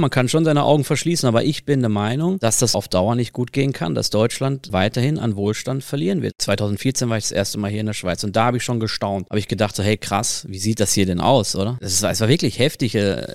[0.00, 3.16] Man kann schon seine Augen verschließen, aber ich bin der Meinung, dass das auf Dauer
[3.16, 6.34] nicht gut gehen kann, dass Deutschland weiterhin an Wohlstand verlieren wird.
[6.38, 8.78] 2014 war ich das erste Mal hier in der Schweiz und da habe ich schon
[8.78, 9.28] gestaunt.
[9.28, 11.78] Habe ich gedacht, so, hey krass, wie sieht das hier denn aus, oder?
[11.80, 12.94] Das war, es war wirklich heftig.
[12.94, 13.26] Äh,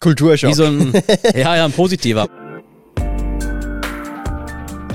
[0.00, 0.50] Kulturschock.
[0.50, 0.92] Wie so ein,
[1.36, 2.28] ja, ja, ein positiver.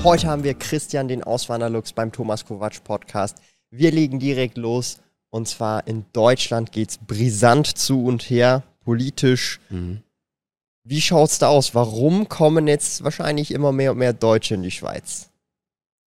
[0.04, 3.38] Heute haben wir Christian, den Auswanderlux beim Thomas Kovac Podcast.
[3.70, 4.98] Wir legen direkt los.
[5.30, 9.58] Und zwar in Deutschland geht es brisant zu und her, politisch.
[9.70, 10.02] Mhm.
[10.84, 11.74] Wie schaut's da aus?
[11.74, 15.28] Warum kommen jetzt wahrscheinlich immer mehr und mehr Deutsche in die Schweiz?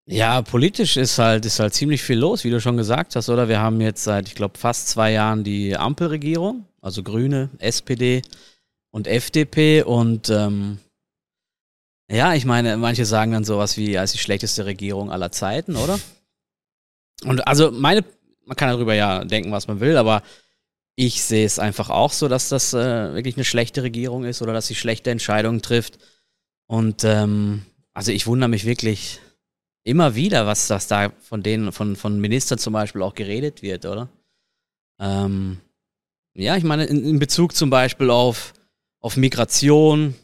[0.07, 3.47] Ja, politisch ist halt, ist halt ziemlich viel los, wie du schon gesagt hast, oder?
[3.47, 8.21] Wir haben jetzt seit, ich glaube, fast zwei Jahren die Ampelregierung, also Grüne, SPD
[8.91, 10.77] und FDP und ähm,
[12.11, 15.99] ja, ich meine, manche sagen dann sowas wie als die schlechteste Regierung aller Zeiten, oder?
[17.23, 18.03] Und also meine,
[18.45, 20.21] man kann darüber ja denken, was man will, aber
[20.95, 24.53] ich sehe es einfach auch so, dass das äh, wirklich eine schlechte Regierung ist oder
[24.53, 25.99] dass sie schlechte Entscheidungen trifft.
[26.67, 27.63] Und ähm,
[27.93, 29.19] also ich wundere mich wirklich
[29.83, 33.85] immer wieder, was das da von denen, von, von Ministern zum Beispiel auch geredet wird,
[33.85, 34.09] oder?
[34.99, 35.59] Ähm,
[36.33, 38.53] ja, ich meine, in, in, Bezug zum Beispiel auf,
[38.99, 40.15] auf Migration,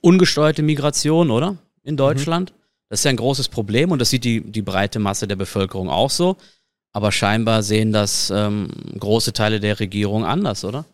[0.00, 1.56] ungesteuerte Migration, oder?
[1.82, 1.98] In mhm.
[1.98, 2.52] Deutschland.
[2.52, 2.54] Mhm.
[2.88, 5.90] Das ist ja ein großes Problem und das sieht die, die breite Masse der Bevölkerung
[5.90, 6.36] auch so.
[6.92, 10.84] Aber scheinbar sehen das ähm, große Teile der Regierung anders, oder?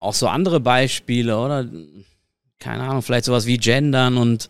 [0.00, 1.68] Auch so andere Beispiele, oder?
[2.58, 4.48] Keine Ahnung, vielleicht sowas wie Gendern und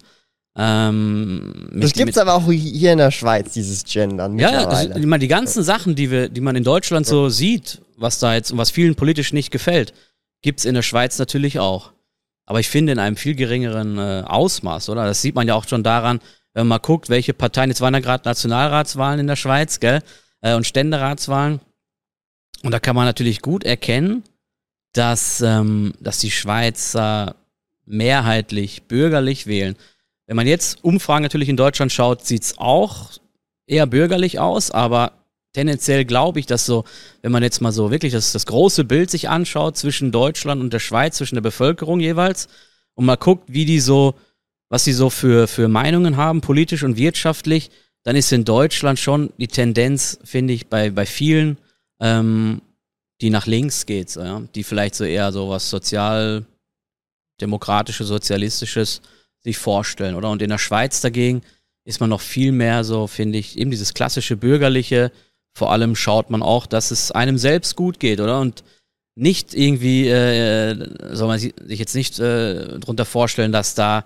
[0.61, 4.39] ähm, das gibt es aber auch hier in der Schweiz, dieses Gendern.
[4.41, 7.81] Ja, also, ich meine, die ganzen Sachen, die wir, die man in Deutschland so sieht,
[7.97, 9.95] was da jetzt und was vielen politisch nicht gefällt,
[10.43, 11.93] gibt es in der Schweiz natürlich auch.
[12.45, 15.05] Aber ich finde in einem viel geringeren äh, Ausmaß, oder?
[15.05, 16.19] Das sieht man ja auch schon daran,
[16.55, 20.03] wenn man mal guckt, welche Parteien, jetzt waren ja gerade Nationalratswahlen in der Schweiz, gell?
[20.41, 21.61] äh, und Ständeratswahlen.
[22.63, 24.25] Und da kann man natürlich gut erkennen,
[24.93, 27.37] dass, ähm, dass die Schweizer
[27.85, 29.77] mehrheitlich bürgerlich wählen.
[30.27, 33.13] Wenn man jetzt Umfragen natürlich in Deutschland schaut, sieht es auch
[33.67, 35.13] eher bürgerlich aus, aber
[35.55, 36.85] tendenziell glaube ich, dass so,
[37.23, 40.73] wenn man jetzt mal so wirklich das, das große Bild sich anschaut zwischen Deutschland und
[40.73, 42.49] der Schweiz, zwischen der Bevölkerung jeweils,
[42.95, 44.15] und mal guckt, wie die so,
[44.69, 47.71] was sie so für, für Meinungen haben, politisch und wirtschaftlich,
[48.05, 51.59] dann ist in Deutschland schon die Tendenz, finde ich, bei, bei vielen,
[52.01, 52.63] ähm,
[53.21, 54.43] die nach links geht, so, ja?
[54.55, 59.03] die vielleicht so eher so was sozialdemokratisches, sozialistisches
[59.41, 60.31] sich vorstellen, oder?
[60.31, 61.43] Und in der Schweiz dagegen
[61.85, 65.11] ist man noch viel mehr so, finde ich, eben dieses klassische bürgerliche.
[65.57, 68.41] Vor allem schaut man auch, dass es einem selbst gut geht, oder?
[68.41, 68.63] Und
[69.17, 74.05] nicht irgendwie, äh, soll man sich jetzt nicht äh, drunter vorstellen, dass da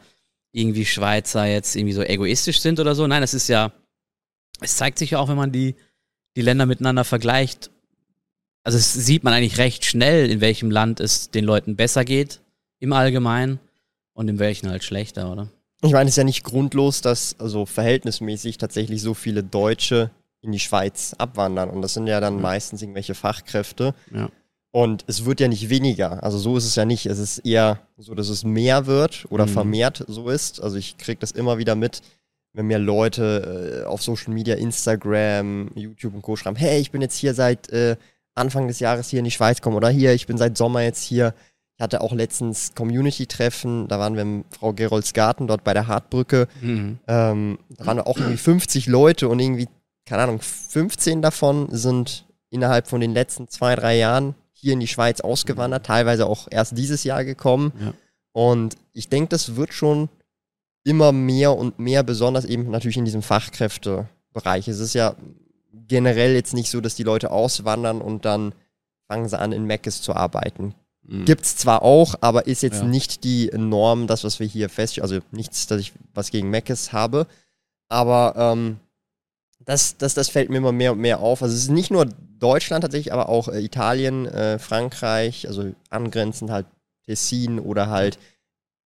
[0.53, 3.07] irgendwie Schweizer jetzt irgendwie so egoistisch sind oder so.
[3.07, 3.73] Nein, das ist ja
[4.63, 5.75] es zeigt sich ja auch, wenn man die,
[6.37, 7.71] die Länder miteinander vergleicht.
[8.65, 12.41] Also es sieht man eigentlich recht schnell, in welchem Land es den Leuten besser geht
[12.79, 13.59] im Allgemeinen
[14.15, 15.49] und in welchen halt schlechter, oder?
[15.85, 20.11] Ich meine, es ist ja nicht grundlos, dass also verhältnismäßig tatsächlich so viele Deutsche
[20.41, 21.71] in die Schweiz abwandern.
[21.71, 22.41] Und das sind ja dann ja.
[22.41, 23.95] meistens irgendwelche Fachkräfte.
[24.13, 24.31] Ja.
[24.73, 26.23] Und es wird ja nicht weniger.
[26.23, 27.05] Also so ist es ja nicht.
[27.05, 29.51] Es ist eher so, dass es mehr wird oder mhm.
[29.51, 30.63] vermehrt so ist.
[30.63, 32.01] Also ich kriege das immer wieder mit,
[32.55, 36.37] wenn mir Leute äh, auf Social Media, Instagram, YouTube und Co.
[36.37, 37.97] schreiben, hey, ich bin jetzt hier seit äh,
[38.35, 41.03] Anfang des Jahres hier in die Schweiz gekommen oder hier, ich bin seit Sommer jetzt
[41.03, 41.35] hier.
[41.77, 45.87] Ich hatte auch letztens Community-Treffen, da waren wir in Frau Gerolds Garten, dort bei der
[45.87, 46.49] Hartbrücke.
[46.63, 46.99] Mhm.
[47.09, 49.69] Ähm, da waren auch irgendwie 50 Leute und irgendwie,
[50.07, 54.87] keine Ahnung, 15 davon sind innerhalb von den letzten zwei, drei Jahren hier in die
[54.87, 57.73] Schweiz ausgewandert, teilweise auch erst dieses Jahr gekommen.
[57.81, 57.95] Ja.
[58.33, 60.09] Und ich denke, das wird schon
[60.85, 64.69] immer mehr und mehr, besonders eben natürlich in diesem Fachkräftebereich.
[64.69, 65.17] Es ist ja
[65.73, 68.55] generell jetzt nicht so, dass die Leute auswandern und dann
[69.09, 70.75] fangen sie an, in Meckes zu arbeiten.
[71.03, 71.25] Mhm.
[71.25, 72.87] Gibt es zwar auch, aber ist jetzt ja.
[72.87, 75.11] nicht die Norm, das, was wir hier feststellen.
[75.11, 77.27] Also nichts, dass ich was gegen Meckes habe.
[77.89, 78.79] Aber ähm,
[79.65, 81.43] das, das, das fällt mir immer mehr und mehr auf.
[81.43, 82.07] Also es ist nicht nur
[82.39, 86.67] Deutschland tatsächlich, aber auch äh, Italien, äh, Frankreich, also angrenzend halt
[87.07, 88.19] Tessin oder halt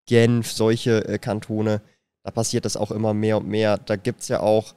[0.07, 1.81] Genf, solche äh, Kantone,
[2.23, 3.77] da passiert das auch immer mehr und mehr.
[3.77, 4.73] Da gibt es ja auch,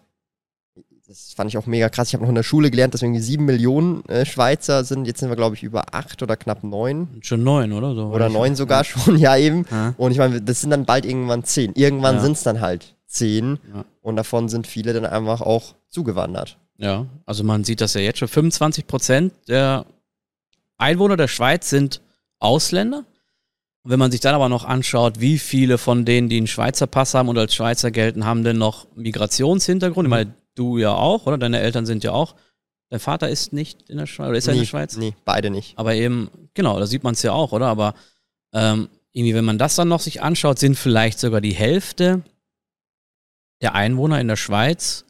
[1.06, 3.20] das fand ich auch mega krass, ich habe noch in der Schule gelernt, dass irgendwie
[3.20, 5.06] sieben Millionen äh, Schweizer sind.
[5.06, 7.08] Jetzt sind wir, glaube ich, über acht oder knapp neun.
[7.22, 7.94] Schon neun, oder?
[7.94, 8.84] So oder neun sogar ja.
[8.84, 9.66] schon, ja eben.
[9.70, 9.94] Ja.
[9.96, 11.72] Und ich meine, das sind dann bald irgendwann zehn.
[11.74, 12.20] Irgendwann ja.
[12.20, 13.58] sind es dann halt zehn.
[13.74, 13.84] Ja.
[14.00, 16.58] Und davon sind viele dann einfach auch zugewandert.
[16.76, 18.28] Ja, also man sieht das ja jetzt schon.
[18.28, 19.84] 25 Prozent der
[20.76, 22.00] Einwohner der Schweiz sind
[22.38, 23.04] Ausländer.
[23.82, 26.86] Und wenn man sich dann aber noch anschaut, wie viele von denen, die einen Schweizer
[26.86, 30.06] Pass haben und als Schweizer gelten, haben denn noch Migrationshintergrund?
[30.06, 31.38] Ich meine, du ja auch, oder?
[31.38, 32.36] Deine Eltern sind ja auch.
[32.90, 34.96] Dein Vater ist nicht in der Schweiz, oder ist er in der Schweiz?
[34.96, 35.76] Nee, beide nicht.
[35.76, 37.66] Aber eben, genau, da sieht man es ja auch, oder?
[37.66, 37.94] Aber
[38.52, 42.22] ähm, irgendwie, wenn man das dann noch sich anschaut, sind vielleicht sogar die Hälfte
[43.60, 45.04] der Einwohner in der Schweiz,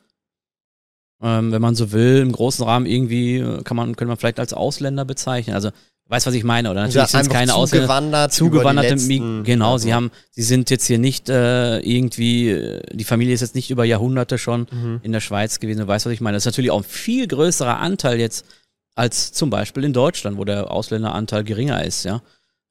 [1.22, 4.40] ähm, wenn man so will, im großen Rahmen irgendwie, äh, kann man, könnte man vielleicht
[4.40, 5.54] als Ausländer bezeichnen.
[5.54, 5.70] Also,
[6.06, 6.82] weißt was ich meine, oder?
[6.82, 8.28] Natürlich sind es keine Ausländer.
[8.30, 13.34] Zugewanderte, letzten, genau, sie haben, sie sind jetzt hier nicht äh, irgendwie, äh, die Familie
[13.34, 15.00] ist jetzt nicht über Jahrhunderte schon mhm.
[15.02, 16.36] in der Schweiz gewesen, du weißt, was ich meine.
[16.36, 18.46] Das ist natürlich auch ein viel größerer Anteil jetzt
[18.94, 22.22] als zum Beispiel in Deutschland, wo der Ausländeranteil geringer ist, ja.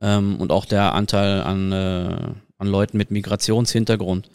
[0.02, 2.18] Ähm, und auch der Anteil an, äh,
[2.58, 4.30] an Leuten mit Migrationshintergrund.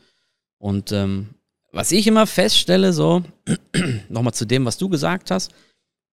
[0.63, 1.31] Und ähm,
[1.73, 3.25] was ich immer feststelle, so,
[4.09, 5.51] nochmal zu dem, was du gesagt hast,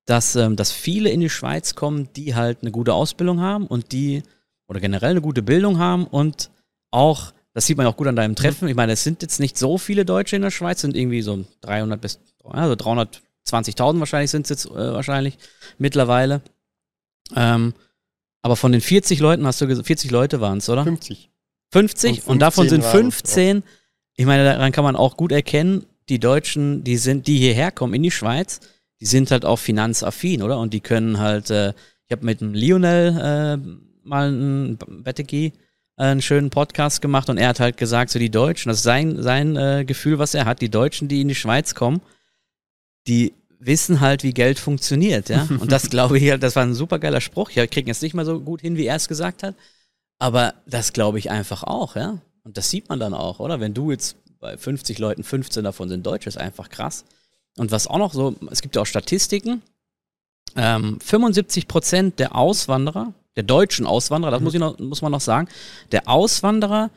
[0.05, 3.91] dass, ähm, dass viele in die Schweiz kommen, die halt eine gute Ausbildung haben und
[3.91, 4.23] die,
[4.67, 6.49] oder generell eine gute Bildung haben und
[6.89, 9.55] auch, das sieht man auch gut an deinem Treffen, ich meine, es sind jetzt nicht
[9.55, 14.47] so viele Deutsche in der Schweiz, sind irgendwie so 300 bis, also 320.000 wahrscheinlich sind
[14.47, 15.37] es jetzt äh, wahrscheinlich
[15.77, 16.41] mittlerweile.
[17.35, 17.75] Ähm,
[18.41, 20.85] aber von den 40 Leuten hast du gesagt, 40 Leute waren es, oder?
[20.85, 21.29] 50.
[21.71, 23.61] 50 und, und davon sind 15
[24.19, 27.93] ich meine, daran kann man auch gut erkennen, die Deutschen, die sind, die hierher kommen
[27.93, 28.59] in die Schweiz,
[28.99, 30.59] die sind halt auch finanzaffin, oder?
[30.59, 31.69] Und die können halt, äh,
[32.05, 35.53] ich habe mit dem Lionel äh, mal einen Bettegi
[35.95, 38.83] äh, einen schönen Podcast gemacht und er hat halt gesagt, so die Deutschen, das ist
[38.83, 42.01] sein, sein äh, Gefühl, was er hat, die Deutschen, die in die Schweiz kommen,
[43.07, 45.47] die wissen halt, wie Geld funktioniert, ja.
[45.61, 47.51] Und das glaube ich halt, das war ein super geiler Spruch.
[47.51, 49.55] Ich kriege jetzt nicht mal so gut hin, wie er es gesagt hat.
[50.17, 52.19] Aber das glaube ich einfach auch, ja.
[52.43, 53.59] Und das sieht man dann auch, oder?
[53.59, 57.05] Wenn du jetzt bei 50 Leuten 15 davon sind Deutsch, ist einfach krass.
[57.57, 59.61] Und was auch noch so, es gibt ja auch Statistiken,
[60.55, 64.43] ähm, 75 Prozent der Auswanderer, der deutschen Auswanderer, das mhm.
[64.45, 65.47] muss, ich noch, muss man noch sagen,
[65.91, 66.89] der Auswanderer,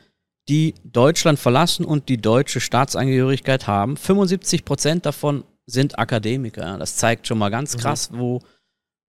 [0.49, 6.77] die Deutschland verlassen und die deutsche Staatsangehörigkeit haben, 75 Prozent davon sind Akademiker.
[6.77, 7.79] Das zeigt schon mal ganz mhm.
[7.79, 8.19] krass, mhm.
[8.19, 8.41] wo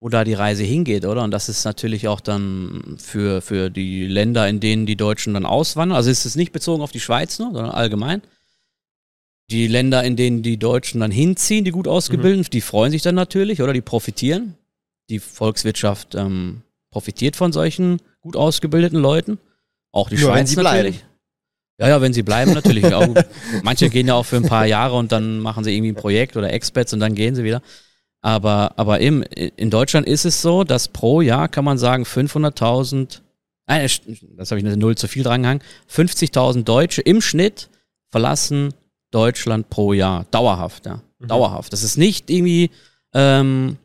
[0.05, 1.23] wo da die Reise hingeht, oder?
[1.23, 5.47] Und das ist natürlich auch dann für, für die Länder, in denen die Deutschen dann
[5.47, 5.97] auswandern.
[5.97, 8.21] Also ist es nicht bezogen auf die Schweiz nur, sondern allgemein.
[9.49, 12.51] Die Länder, in denen die Deutschen dann hinziehen, die gut ausgebildeten, mhm.
[12.51, 13.73] die freuen sich dann natürlich, oder?
[13.73, 14.59] Die profitieren.
[15.09, 16.61] Die Volkswirtschaft ähm,
[16.91, 19.39] profitiert von solchen gut ausgebildeten Leuten.
[19.91, 20.97] Auch die Nur Schweiz natürlich.
[20.97, 21.11] Bleiben.
[21.79, 22.85] Ja, ja, wenn sie bleiben natürlich.
[23.63, 26.37] manche gehen ja auch für ein paar Jahre und dann machen sie irgendwie ein Projekt
[26.37, 27.63] oder Expats und dann gehen sie wieder.
[28.25, 33.21] Aber, aber eben, in Deutschland ist es so, dass pro Jahr kann man sagen 500.000,
[33.67, 33.91] nein,
[34.39, 35.61] das habe ich eine Null zu viel dran gehangen,
[35.93, 37.69] 50.000 Deutsche im Schnitt
[38.11, 38.73] verlassen
[39.11, 40.25] Deutschland pro Jahr.
[40.31, 41.03] Dauerhaft, ja.
[41.19, 41.29] Mhm.
[41.29, 41.75] Dauerhaft.
[41.75, 42.71] Das ist nicht irgendwie,
[43.13, 43.77] ähm,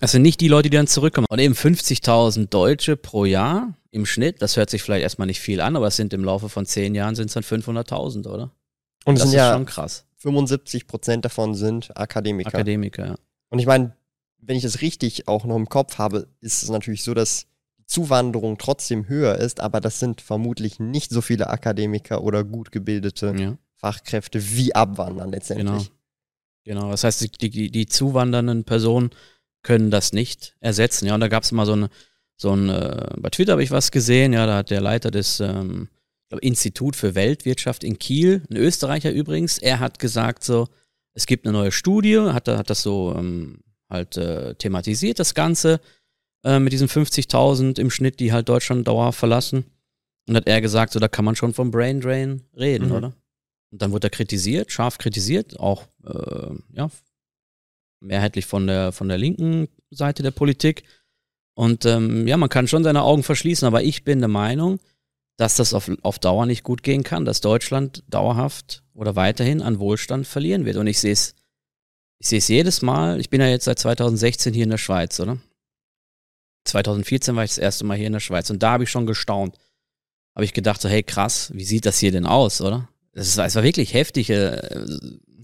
[0.00, 1.26] das sind nicht die Leute, die dann zurückkommen.
[1.30, 5.62] Und eben 50.000 Deutsche pro Jahr im Schnitt, das hört sich vielleicht erstmal nicht viel
[5.62, 8.50] an, aber es sind im Laufe von zehn Jahren sind es dann 500.000, oder?
[9.06, 10.04] Und das ist ja schon krass.
[10.18, 12.48] 75 Prozent davon sind Akademiker.
[12.48, 13.14] Akademiker, ja.
[13.52, 13.94] Und ich meine,
[14.38, 17.46] wenn ich das richtig auch noch im Kopf habe, ist es natürlich so, dass
[17.78, 22.72] die Zuwanderung trotzdem höher ist, aber das sind vermutlich nicht so viele Akademiker oder gut
[22.72, 23.58] gebildete ja.
[23.74, 25.66] Fachkräfte wie abwandern letztendlich.
[25.66, 25.84] Genau.
[26.64, 29.10] Genau, das heißt, die, die, die zuwandernden Personen
[29.62, 31.06] können das nicht ersetzen.
[31.06, 31.88] Ja, und da gab es mal so ein,
[32.36, 35.40] so ein äh, bei Twitter habe ich was gesehen, ja, da hat der Leiter des
[35.40, 35.88] ähm,
[36.40, 40.68] Institut für Weltwirtschaft in Kiel, ein Österreicher übrigens, er hat gesagt so,
[41.14, 45.80] es gibt eine neue Studie, hat, hat das so ähm, halt äh, thematisiert, das Ganze,
[46.44, 49.64] äh, mit diesen 50.000 im Schnitt, die halt Deutschland dauerhaft verlassen.
[50.28, 52.94] Und hat er gesagt, so da kann man schon vom Brain Drain reden, mhm.
[52.94, 53.12] oder?
[53.70, 56.90] Und dann wurde er kritisiert, scharf kritisiert, auch äh, ja,
[58.00, 60.84] mehrheitlich von der, von der linken Seite der Politik.
[61.54, 64.78] Und ähm, ja, man kann schon seine Augen verschließen, aber ich bin der Meinung,
[65.36, 69.78] dass das auf, auf Dauer nicht gut gehen kann, dass Deutschland dauerhaft oder weiterhin an
[69.78, 70.76] Wohlstand verlieren wird.
[70.76, 71.34] Und ich sehe es,
[72.18, 73.20] ich sehe es jedes Mal.
[73.20, 75.38] Ich bin ja jetzt seit 2016 hier in der Schweiz, oder?
[76.64, 79.06] 2014 war ich das erste Mal hier in der Schweiz und da habe ich schon
[79.06, 79.56] gestaunt.
[80.34, 82.88] Habe ich gedacht, so, hey krass, wie sieht das hier denn aus, oder?
[83.12, 84.30] Es war, es war wirklich heftig.
[84.30, 84.60] Äh,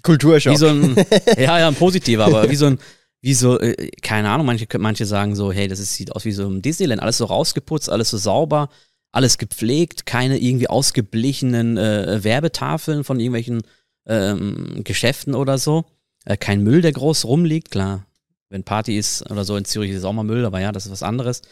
[0.02, 0.52] Kulturschock.
[0.52, 0.96] Wie so ein,
[1.36, 2.78] ja, ja, ein positiver, aber wie so ein,
[3.20, 6.32] wie so, äh, keine Ahnung, manche, manche sagen so, hey, das ist, sieht aus wie
[6.32, 8.70] so ein Disneyland, alles so rausgeputzt, alles so sauber,
[9.18, 13.62] alles gepflegt, keine irgendwie ausgeblichenen äh, Werbetafeln von irgendwelchen
[14.06, 15.86] ähm, Geschäften oder so.
[16.24, 18.06] Äh, kein Müll, der groß rumliegt, klar.
[18.48, 20.92] Wenn Party ist oder so in Zürich ist auch mal Müll, aber ja, das ist
[20.92, 21.42] was anderes.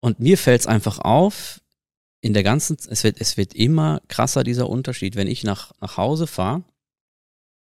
[0.00, 1.62] Und mir fällt es einfach auf,
[2.20, 5.16] in der ganzen, es wird, es wird immer krasser, dieser Unterschied.
[5.16, 6.62] Wenn ich nach, nach Hause fahre,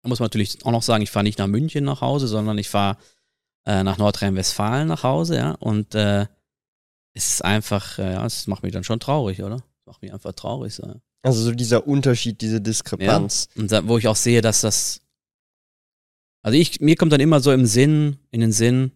[0.04, 2.68] muss man natürlich auch noch sagen, ich fahre nicht nach München nach Hause, sondern ich
[2.68, 2.96] fahre
[3.64, 5.50] äh, nach Nordrhein-Westfalen nach Hause, ja.
[5.50, 6.26] Und äh,
[7.16, 9.56] es ist einfach, äh, ja, es macht mich dann schon traurig, oder?
[9.80, 10.74] Es macht mich einfach traurig.
[10.74, 11.00] So.
[11.22, 13.48] Also so dieser Unterschied, diese Diskrepanz.
[13.54, 15.00] Ja, und da, wo ich auch sehe, dass das,
[16.42, 18.92] also ich, mir kommt dann immer so im Sinn, in den Sinn,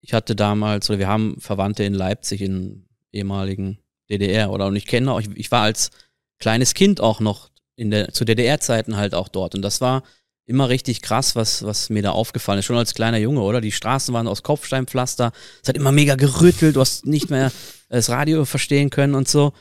[0.00, 4.66] ich hatte damals, oder wir haben Verwandte in Leipzig, in ehemaligen DDR, oder?
[4.66, 5.90] Und ich kenne auch, ich, ich war als
[6.38, 9.56] kleines Kind auch noch in der, zu DDR-Zeiten halt auch dort.
[9.56, 10.04] Und das war
[10.46, 12.64] immer richtig krass, was, was mir da aufgefallen ist.
[12.64, 13.60] Schon als kleiner Junge, oder?
[13.60, 15.32] Die Straßen waren aus Kopfsteinpflaster.
[15.62, 16.76] Es hat immer mega gerüttelt.
[16.76, 17.52] Du hast nicht mehr
[17.88, 19.52] das Radio verstehen können und so.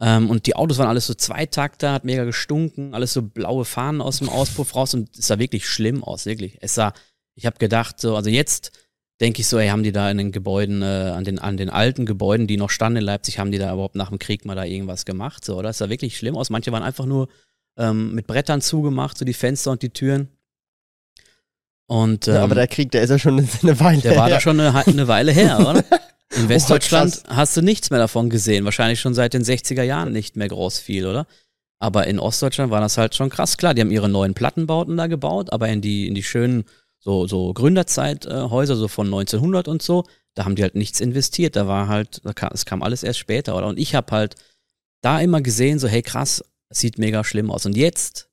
[0.00, 4.00] Ähm, und die Autos waren alles so Zweitakter, hat mega gestunken, alles so blaue Fahnen
[4.00, 6.56] aus dem Auspuff raus und es sah wirklich schlimm aus, wirklich.
[6.62, 6.94] Es sah,
[7.34, 8.72] ich habe gedacht, so, also jetzt
[9.20, 11.68] denke ich so, ey, haben die da in den Gebäuden, äh, an, den, an den
[11.68, 14.56] alten Gebäuden, die noch standen in Leipzig, haben die da überhaupt nach dem Krieg mal
[14.56, 15.68] da irgendwas gemacht, so, oder?
[15.68, 16.48] Es sah wirklich schlimm aus.
[16.48, 17.28] Manche waren einfach nur
[17.80, 20.28] ähm, mit Brettern zugemacht, so die Fenster und die Türen.
[21.86, 24.10] Und, ähm, ja, aber ähm, der Krieg, der ist ja schon eine Weile her.
[24.12, 25.84] Der war da schon eine, eine Weile her, oder?
[26.36, 28.64] In Westdeutschland oh, hast du nichts mehr davon gesehen.
[28.64, 31.26] Wahrscheinlich schon seit den 60er Jahren nicht mehr groß viel, oder?
[31.80, 33.56] Aber in Ostdeutschland war das halt schon krass.
[33.56, 36.66] Klar, die haben ihre neuen Plattenbauten da gebaut, aber in die, in die schönen
[37.00, 41.56] so, so Gründerzeithäuser, so von 1900 und so, da haben die halt nichts investiert.
[41.56, 42.22] Da war halt,
[42.52, 43.66] es kam alles erst später, oder?
[43.66, 44.36] Und ich habe halt
[45.00, 47.66] da immer gesehen, so, hey krass, es sieht mega schlimm aus.
[47.66, 48.30] Und jetzt,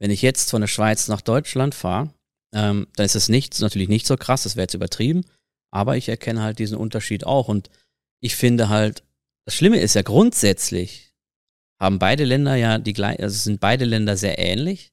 [0.00, 2.14] wenn ich jetzt von der Schweiz nach Deutschland fahre,
[2.54, 5.24] ähm, dann ist es nicht, natürlich nicht so krass, das wäre jetzt übertrieben,
[5.70, 7.48] aber ich erkenne halt diesen Unterschied auch.
[7.48, 7.68] Und
[8.20, 9.02] ich finde halt,
[9.44, 11.12] das Schlimme ist ja grundsätzlich,
[11.80, 14.92] haben beide Länder ja die gleichen, also sind beide Länder sehr ähnlich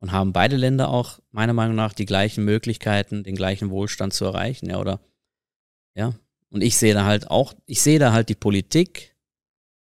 [0.00, 4.26] und haben beide Länder auch meiner Meinung nach die gleichen Möglichkeiten, den gleichen Wohlstand zu
[4.26, 5.00] erreichen, ja, oder?
[5.96, 6.14] Ja.
[6.50, 9.16] Und ich sehe da halt auch, ich sehe da halt die Politik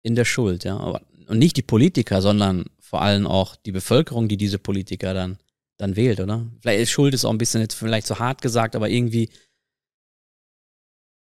[0.03, 0.79] in der Schuld, ja.
[0.79, 5.39] Aber, und nicht die Politiker, sondern vor allem auch die Bevölkerung, die diese Politiker dann,
[5.77, 6.47] dann wählt, oder?
[6.61, 9.31] Vielleicht ist Schuld ist auch ein bisschen jetzt vielleicht zu hart gesagt, aber irgendwie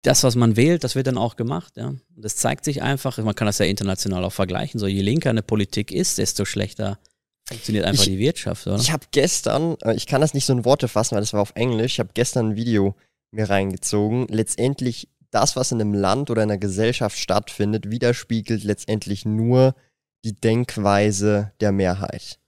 [0.02, 1.88] das, was man wählt, das wird dann auch gemacht, ja.
[1.88, 5.30] Und das zeigt sich einfach, man kann das ja international auch vergleichen, so je linker
[5.30, 6.98] eine Politik ist, desto schlechter
[7.48, 8.76] funktioniert einfach ich, die Wirtschaft, oder?
[8.76, 11.40] Ich habe gestern, äh, ich kann das nicht so in Worte fassen, weil das war
[11.40, 12.94] auf Englisch, ich habe gestern ein Video
[13.30, 19.24] mir reingezogen, letztendlich das, was in einem Land oder in einer Gesellschaft stattfindet, widerspiegelt letztendlich
[19.24, 19.74] nur
[20.24, 22.38] die Denkweise der Mehrheit.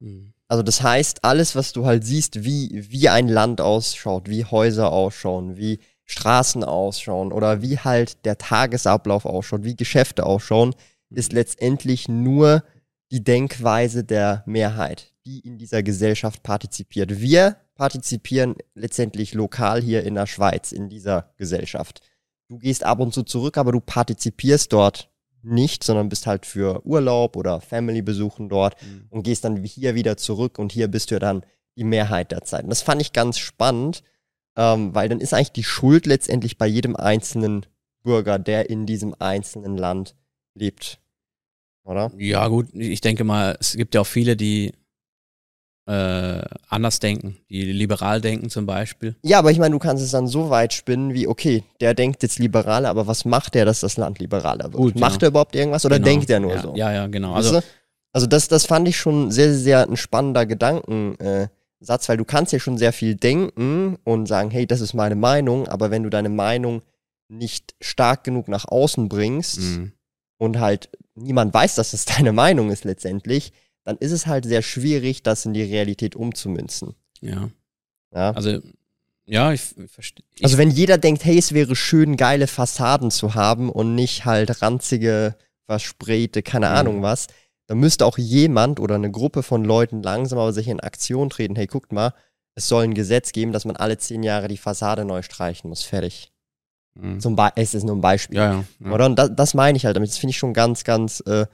[0.00, 0.32] Mhm.
[0.48, 4.90] Also das heißt, alles, was du halt siehst, wie, wie ein Land ausschaut, wie Häuser
[4.90, 10.74] ausschauen, wie Straßen ausschauen oder wie halt der Tagesablauf ausschaut, wie Geschäfte ausschauen,
[11.10, 12.64] ist letztendlich nur
[13.10, 17.20] die Denkweise der Mehrheit, die in dieser Gesellschaft partizipiert.
[17.20, 22.00] Wir partizipieren letztendlich lokal hier in der Schweiz in dieser Gesellschaft.
[22.48, 25.10] Du gehst ab und zu zurück, aber du partizipierst dort
[25.42, 29.06] nicht, sondern bist halt für Urlaub oder Family-Besuchen dort mhm.
[29.10, 31.42] und gehst dann hier wieder zurück und hier bist du dann
[31.76, 32.64] die Mehrheit der Zeit.
[32.64, 34.02] Und das fand ich ganz spannend,
[34.56, 37.66] ähm, weil dann ist eigentlich die Schuld letztendlich bei jedem einzelnen
[38.02, 40.16] Bürger, der in diesem einzelnen Land
[40.54, 40.98] lebt.
[41.84, 42.10] Oder?
[42.18, 44.72] Ja, gut, ich denke mal, es gibt ja auch viele, die
[45.88, 49.16] äh, anders denken, die liberal denken zum Beispiel.
[49.22, 52.22] Ja, aber ich meine, du kannst es dann so weit spinnen wie, okay, der denkt
[52.22, 54.74] jetzt liberal, aber was macht der, dass das Land liberaler wird?
[54.74, 55.28] Gut, macht ja.
[55.28, 56.10] er überhaupt irgendwas oder genau.
[56.10, 56.74] denkt er nur ja, so?
[56.76, 57.32] Ja, ja, genau.
[57.32, 57.60] Also,
[58.12, 61.18] also das, das fand ich schon sehr, sehr ein spannender Gedanken.
[61.20, 61.48] Äh,
[61.80, 65.14] Satz, weil du kannst ja schon sehr viel denken und sagen, hey, das ist meine
[65.14, 66.82] Meinung, aber wenn du deine Meinung
[67.28, 69.92] nicht stark genug nach außen bringst mhm.
[70.38, 73.52] und halt niemand weiß, dass es deine Meinung ist letztendlich,
[73.88, 76.94] dann ist es halt sehr schwierig, das in die Realität umzumünzen.
[77.22, 77.48] Ja.
[78.14, 78.32] ja?
[78.32, 78.60] Also,
[79.24, 80.26] ja, ich verstehe.
[80.42, 84.60] Also, wenn jeder denkt, hey, es wäre schön, geile Fassaden zu haben und nicht halt
[84.60, 86.74] ranzige, versprayte, keine mhm.
[86.74, 87.28] Ahnung was,
[87.66, 91.56] da müsste auch jemand oder eine Gruppe von Leuten langsam aber sich in Aktion treten.
[91.56, 92.12] Hey, guckt mal,
[92.56, 95.82] es soll ein Gesetz geben, dass man alle zehn Jahre die Fassade neu streichen muss.
[95.82, 96.30] Fertig.
[96.94, 97.20] Mhm.
[97.20, 98.36] Zum Be es ist nur ein Beispiel.
[98.36, 98.90] Ja, ja, ja.
[98.90, 99.06] Oder?
[99.06, 100.10] Und das, das meine ich halt damit.
[100.10, 101.46] Das finde ich schon ganz, ganz äh,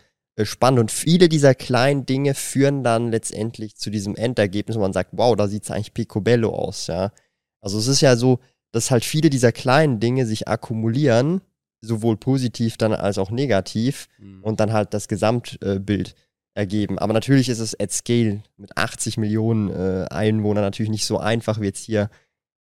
[0.42, 0.80] spannend.
[0.80, 5.36] Und viele dieser kleinen Dinge führen dann letztendlich zu diesem Endergebnis, wo man sagt, wow,
[5.36, 7.12] da sieht es eigentlich picobello aus, ja.
[7.60, 8.40] Also es ist ja so,
[8.72, 11.40] dass halt viele dieser kleinen Dinge sich akkumulieren
[11.84, 14.42] sowohl positiv dann als auch negativ mhm.
[14.42, 16.14] und dann halt das Gesamtbild
[16.54, 16.98] ergeben.
[16.98, 21.60] Aber natürlich ist es at scale mit 80 Millionen äh, Einwohnern natürlich nicht so einfach,
[21.60, 22.10] wie jetzt hier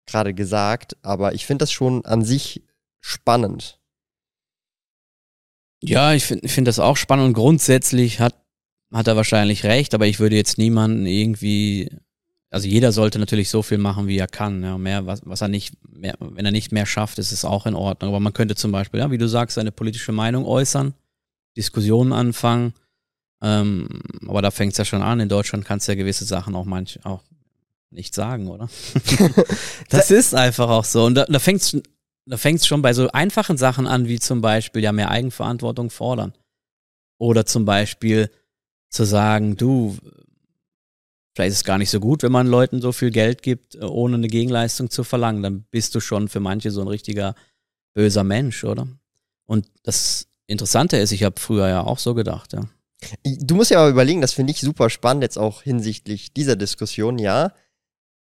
[0.06, 0.96] gerade gesagt.
[1.02, 2.62] Aber ich finde das schon an sich
[3.00, 3.80] spannend.
[5.82, 8.34] Ja, ich finde find das auch spannend und grundsätzlich hat,
[8.92, 11.90] hat er wahrscheinlich recht, aber ich würde jetzt niemanden irgendwie
[12.52, 14.62] also jeder sollte natürlich so viel machen, wie er kann.
[14.62, 17.64] Ja, mehr, was, was er nicht, mehr, wenn er nicht mehr schafft, ist es auch
[17.64, 18.10] in Ordnung.
[18.10, 20.92] Aber man könnte zum Beispiel, ja, wie du sagst, seine politische Meinung äußern,
[21.56, 22.74] Diskussionen anfangen.
[23.40, 25.18] Ähm, aber da fängt es ja schon an.
[25.18, 27.22] In Deutschland kannst du ja gewisse Sachen auch manch auch
[27.90, 28.68] nicht sagen, oder?
[29.88, 31.06] das ist einfach auch so.
[31.06, 31.80] Und da, da fängt es
[32.26, 36.34] da fängt's schon bei so einfachen Sachen an, wie zum Beispiel ja mehr Eigenverantwortung fordern.
[37.18, 38.30] Oder zum Beispiel
[38.90, 39.96] zu sagen, du,
[41.34, 43.84] Vielleicht ist es gar nicht so gut, wenn man Leuten so viel Geld gibt, äh,
[43.84, 45.42] ohne eine Gegenleistung zu verlangen.
[45.42, 47.34] Dann bist du schon für manche so ein richtiger
[47.94, 48.86] böser Mensch, oder?
[49.46, 51.12] Und das interessanter ist.
[51.12, 52.68] Ich habe früher ja auch so gedacht, ja.
[53.24, 57.18] Du musst ja aber überlegen, das finde ich super spannend jetzt auch hinsichtlich dieser Diskussion,
[57.18, 57.52] ja.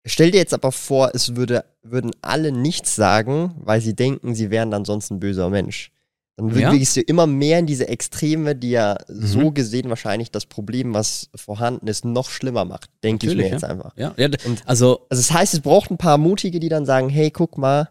[0.05, 4.49] Stell dir jetzt aber vor, es würde, würden alle nichts sagen, weil sie denken, sie
[4.49, 5.91] wären dann sonst ein böser Mensch.
[6.37, 7.03] Dann bewegst ja.
[7.03, 9.27] du immer mehr in diese Extreme, die ja mhm.
[9.27, 13.63] so gesehen wahrscheinlich das Problem, was vorhanden ist, noch schlimmer macht, denke ich mir jetzt
[13.63, 13.95] einfach.
[13.95, 14.29] Ja, ja
[14.65, 17.89] also, also das heißt, es braucht ein paar Mutige, die dann sagen, hey, guck mal,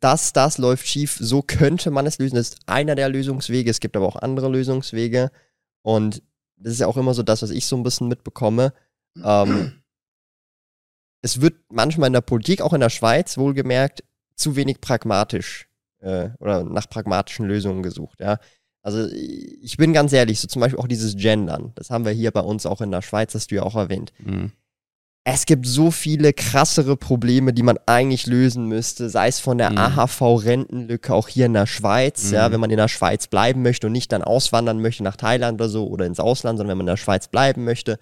[0.00, 2.36] das, das läuft schief, so könnte man es lösen.
[2.36, 3.70] Das ist einer der Lösungswege.
[3.70, 5.30] Es gibt aber auch andere Lösungswege.
[5.82, 6.22] Und
[6.56, 8.72] das ist ja auch immer so das, was ich so ein bisschen mitbekomme.
[9.24, 9.72] Ähm,
[11.22, 15.68] es wird manchmal in der Politik, auch in der Schweiz, wohlgemerkt, zu wenig pragmatisch
[16.00, 18.38] äh, oder nach pragmatischen Lösungen gesucht, ja.
[18.82, 22.30] Also ich bin ganz ehrlich, so zum Beispiel auch dieses Gendern, das haben wir hier
[22.30, 24.12] bei uns auch in der Schweiz, hast du ja auch erwähnt.
[24.18, 24.52] Mhm.
[25.24, 29.72] Es gibt so viele krassere Probleme, die man eigentlich lösen müsste, sei es von der
[29.72, 29.78] mhm.
[29.78, 32.34] AHV-Rentenlücke auch hier in der Schweiz, mhm.
[32.34, 35.60] ja, wenn man in der Schweiz bleiben möchte und nicht dann auswandern möchte nach Thailand
[35.60, 37.98] oder so oder ins Ausland, sondern wenn man in der Schweiz bleiben möchte,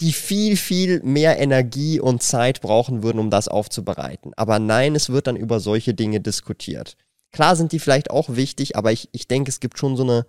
[0.00, 4.32] die viel, viel mehr Energie und Zeit brauchen würden, um das aufzubereiten.
[4.36, 6.96] Aber nein, es wird dann über solche Dinge diskutiert.
[7.32, 10.26] Klar sind die vielleicht auch wichtig, aber ich, ich denke, es gibt schon so eine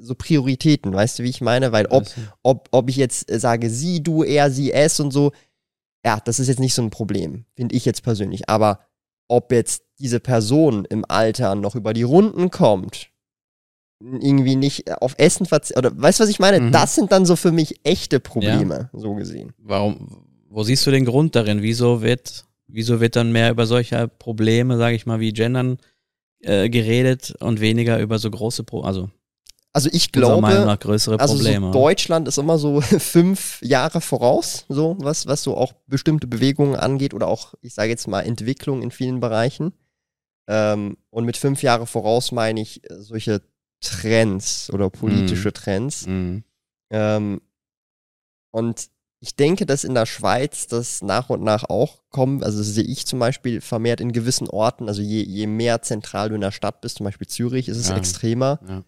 [0.00, 1.72] so Prioritäten, weißt du, wie ich meine?
[1.72, 2.06] Weil ob,
[2.42, 5.32] ob, ob ich jetzt sage, sie, du, er, sie, es und so,
[6.04, 8.48] ja, das ist jetzt nicht so ein Problem, finde ich jetzt persönlich.
[8.48, 8.80] Aber
[9.26, 13.10] ob jetzt diese Person im Alter noch über die Runden kommt,
[14.00, 15.78] irgendwie nicht auf Essen verzichtet.
[15.78, 16.60] Oder weißt du, was ich meine?
[16.60, 16.72] Mhm.
[16.72, 18.98] Das sind dann so für mich echte Probleme, ja.
[18.98, 19.52] so gesehen.
[19.58, 21.62] Warum, wo siehst du den Grund darin?
[21.62, 25.78] Wieso wird, wieso wird dann mehr über solche Probleme, sage ich mal, wie Gendern
[26.40, 29.10] äh, geredet und weniger über so große Pro also
[29.72, 31.66] also ich glaube, nach größere Probleme.
[31.66, 36.26] Also so Deutschland ist immer so fünf Jahre voraus, so was, was so auch bestimmte
[36.26, 39.72] Bewegungen angeht oder auch, ich sage jetzt mal, Entwicklung in vielen Bereichen.
[40.48, 43.42] Ähm, und mit fünf Jahre voraus meine ich äh, solche
[43.80, 45.54] Trends oder politische mm.
[45.54, 46.06] Trends.
[46.06, 46.38] Mm.
[46.90, 47.40] Ähm,
[48.50, 48.88] und
[49.20, 52.44] ich denke, dass in der Schweiz das nach und nach auch kommt.
[52.44, 54.88] Also sehe ich zum Beispiel vermehrt in gewissen Orten.
[54.88, 57.88] Also je, je mehr zentral du in der Stadt bist, zum Beispiel Zürich, ist es
[57.88, 57.96] ja.
[57.96, 58.60] extremer.
[58.68, 58.84] Ja.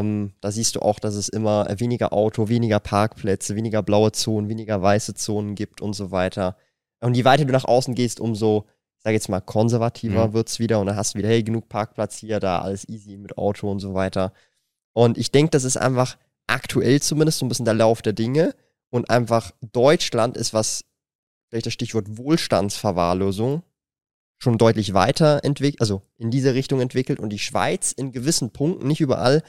[0.00, 4.48] Ähm, da siehst du auch, dass es immer weniger Auto, weniger Parkplätze, weniger blaue Zonen,
[4.48, 6.56] weniger weiße Zonen gibt und so weiter.
[7.00, 8.66] Und je weiter du nach außen gehst, umso
[9.08, 10.32] sage jetzt mal, konservativer mhm.
[10.34, 13.16] wird es wieder und dann hast du wieder, hey, genug Parkplatz hier, da alles easy
[13.16, 14.34] mit Auto und so weiter.
[14.92, 18.54] Und ich denke, das ist einfach aktuell zumindest so ein bisschen der Lauf der Dinge
[18.90, 20.84] und einfach Deutschland ist was,
[21.48, 23.62] vielleicht das Stichwort Wohlstandsverwahrlosung,
[24.36, 28.88] schon deutlich weiter entwickelt, also in diese Richtung entwickelt und die Schweiz in gewissen Punkten,
[28.88, 29.42] nicht überall,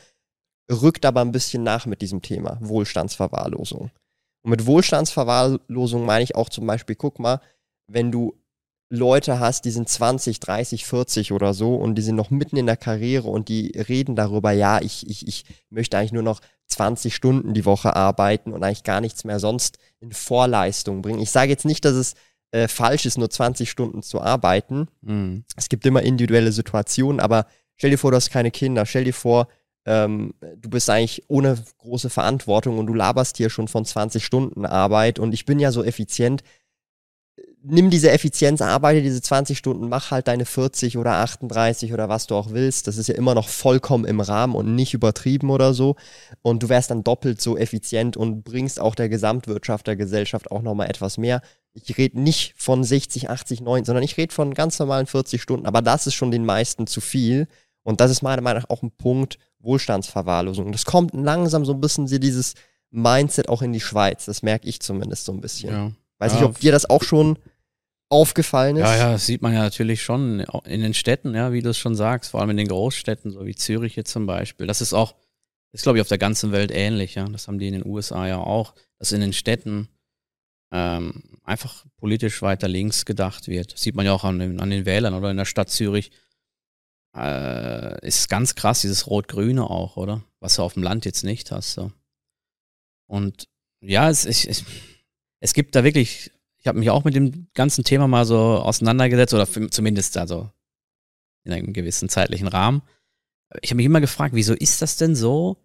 [0.72, 3.91] rückt aber ein bisschen nach mit diesem Thema Wohlstandsverwahrlosung.
[4.41, 7.41] Und mit Wohlstandsverwahrlosung meine ich auch zum Beispiel, guck mal,
[7.88, 8.38] wenn du
[8.89, 12.65] Leute hast, die sind 20, 30, 40 oder so und die sind noch mitten in
[12.65, 17.13] der Karriere und die reden darüber, ja, ich, ich, ich möchte eigentlich nur noch 20
[17.13, 21.21] Stunden die Woche arbeiten und eigentlich gar nichts mehr sonst in Vorleistung bringen.
[21.21, 22.15] Ich sage jetzt nicht, dass es
[22.52, 24.88] äh, falsch ist, nur 20 Stunden zu arbeiten.
[25.02, 25.43] Mhm.
[25.56, 28.88] Es gibt immer individuelle Situationen, aber stell dir vor, du hast keine Kinder.
[28.88, 29.47] Stell dir vor,
[29.86, 34.65] ähm, du bist eigentlich ohne große Verantwortung und du laberst hier schon von 20 Stunden
[34.65, 36.43] Arbeit und ich bin ja so effizient
[37.63, 42.28] nimm diese Effizienz, arbeite diese 20 Stunden, mach halt deine 40 oder 38 oder was
[42.28, 42.88] du auch willst.
[42.88, 45.95] Das ist ja immer noch vollkommen im Rahmen und nicht übertrieben oder so.
[46.41, 50.62] Und du wärst dann doppelt so effizient und bringst auch der Gesamtwirtschaft, der Gesellschaft auch
[50.62, 51.41] nochmal etwas mehr.
[51.74, 55.65] Ich rede nicht von 60, 80, 90, sondern ich rede von ganz normalen 40 Stunden.
[55.65, 57.48] Aber das ist schon den meisten zu viel.
[57.84, 60.72] Und das ist meiner Meinung nach auch ein Punkt Wohlstandsverwahrlosung.
[60.72, 62.54] Das kommt langsam so ein bisschen dieses
[62.91, 64.26] Mindset auch in die Schweiz.
[64.26, 65.74] Das merke ich zumindest so ein bisschen.
[65.74, 65.91] Ja.
[66.20, 67.40] Weiß ja, nicht, ob dir das auch schon
[68.10, 68.84] aufgefallen ist.
[68.84, 71.78] Ja, ja, das sieht man ja natürlich schon in den Städten, ja, wie du es
[71.78, 74.68] schon sagst, vor allem in den Großstädten, so wie Zürich jetzt zum Beispiel.
[74.68, 75.16] Das ist auch,
[75.72, 77.26] ist glaube ich auf der ganzen Welt ähnlich, ja.
[77.26, 79.88] Das haben die in den USA ja auch, dass in den Städten
[80.72, 83.74] ähm, einfach politisch weiter links gedacht wird.
[83.74, 86.12] Das sieht man ja auch an den, an den Wählern oder in der Stadt Zürich.
[87.16, 90.24] Äh, ist ganz krass, dieses Rot-Grüne auch, oder?
[90.40, 91.74] Was du auf dem Land jetzt nicht hast.
[91.74, 91.92] So.
[93.08, 93.48] Und
[93.82, 94.64] ja, es, ich, es,
[95.39, 99.34] es gibt da wirklich, ich habe mich auch mit dem ganzen Thema mal so auseinandergesetzt
[99.34, 100.49] oder zumindest also
[101.43, 102.82] in einem gewissen zeitlichen Rahmen.
[103.62, 105.58] Ich habe mich immer gefragt, wieso ist das denn so,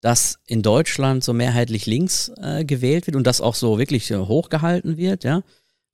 [0.00, 4.16] dass in Deutschland so mehrheitlich links äh, gewählt wird und das auch so wirklich äh,
[4.16, 5.42] hochgehalten wird, ja?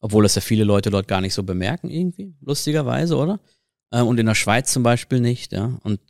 [0.01, 3.41] Obwohl das ja viele Leute dort gar nicht so bemerken irgendwie, lustigerweise, oder?
[3.91, 5.79] Äh, und in der Schweiz zum Beispiel nicht, ja?
[5.83, 6.01] Und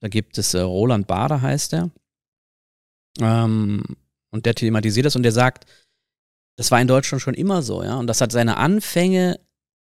[0.00, 1.90] da gibt es äh, Roland Bader heißt er.
[3.20, 3.84] Ähm,
[4.30, 5.66] und der thematisiert das und der sagt,
[6.56, 7.96] das war in Deutschland schon immer so, ja.
[7.96, 9.40] Und das hat seine Anfänge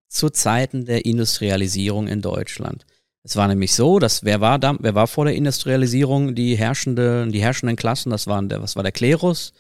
[0.08, 2.86] zu Zeiten der Industrialisierung in Deutschland.
[3.24, 7.28] Es war nämlich so, dass wer war da, wer war vor der Industrialisierung die herrschende,
[7.28, 8.10] die herrschenden Klassen?
[8.10, 9.54] Das waren der, was war der Klerus,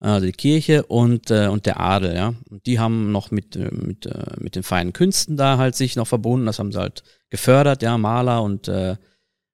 [0.00, 2.34] also die Kirche und äh, und der Adel, ja.
[2.50, 5.94] Und die haben noch mit äh, mit äh, mit den feinen Künsten da halt sich
[5.96, 6.46] noch verbunden.
[6.46, 8.96] Das haben sie halt gefördert, ja, Maler und äh,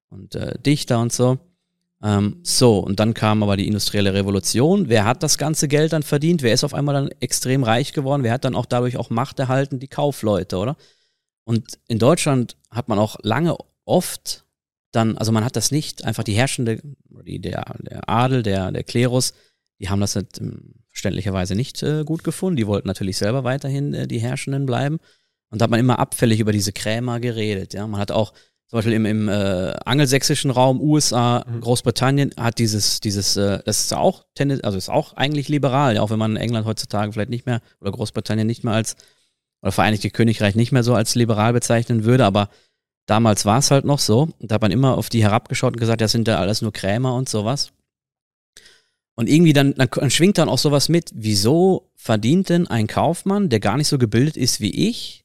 [0.08, 1.38] und äh, Dichter und so.
[2.02, 4.88] Ähm, so, und dann kam aber die industrielle Revolution.
[4.88, 6.42] Wer hat das ganze Geld dann verdient?
[6.42, 8.22] Wer ist auf einmal dann extrem reich geworden?
[8.22, 9.80] Wer hat dann auch dadurch auch Macht erhalten?
[9.80, 10.76] Die Kaufleute, oder?
[11.44, 14.44] Und in Deutschland hat man auch lange oft
[14.92, 16.80] dann, also man hat das nicht, einfach die herrschende,
[17.24, 19.34] die, der, der Adel, der, der Klerus,
[19.80, 22.56] die haben das halt, ähm, verständlicherweise nicht äh, gut gefunden.
[22.56, 24.98] Die wollten natürlich selber weiterhin äh, die Herrschenden bleiben.
[25.50, 27.74] Und da hat man immer abfällig über diese Krämer geredet.
[27.74, 28.32] Ja, man hat auch
[28.68, 31.62] zum Beispiel im, im äh, angelsächsischen Raum, USA, mhm.
[31.62, 34.24] Großbritannien, hat dieses, dieses, äh, das ist auch
[34.62, 37.92] also ist auch eigentlich liberal, ja, auch wenn man England heutzutage vielleicht nicht mehr oder
[37.92, 38.96] Großbritannien nicht mehr als
[39.62, 42.50] oder Vereinigte Königreich nicht mehr so als liberal bezeichnen würde, aber
[43.06, 44.28] damals war es halt noch so.
[44.38, 47.14] Da hat man immer auf die herabgeschaut und gesagt, das sind ja alles nur Krämer
[47.14, 47.72] und sowas.
[49.16, 51.10] Und irgendwie dann, dann schwingt dann auch sowas mit.
[51.12, 55.24] Wieso verdient denn ein Kaufmann, der gar nicht so gebildet ist wie ich,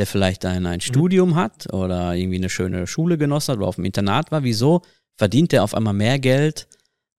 [0.00, 0.80] der vielleicht ein, ein mhm.
[0.80, 4.82] Studium hat oder irgendwie eine schöne Schule genossen hat oder auf dem Internat war, wieso
[5.16, 6.66] verdient der auf einmal mehr Geld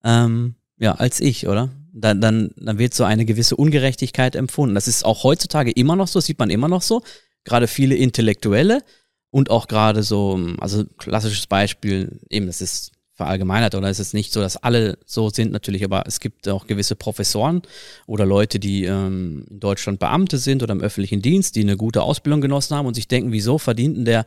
[0.04, 1.70] ähm, ja, als ich, oder?
[1.94, 4.74] Dann, dann, dann wird so eine gewisse Ungerechtigkeit empfunden.
[4.76, 7.04] Das ist auch heutzutage immer noch so, sieht man immer noch so.
[7.44, 8.82] Gerade viele Intellektuelle
[9.30, 14.34] und auch gerade so, also klassisches Beispiel, eben, das ist verallgemeinert oder ist es nicht
[14.34, 17.62] so, dass alle so sind natürlich, aber es gibt auch gewisse Professoren
[18.08, 22.02] oder Leute, die ähm, in Deutschland Beamte sind oder im öffentlichen Dienst, die eine gute
[22.02, 24.26] Ausbildung genossen haben und sich denken, wieso verdient denn der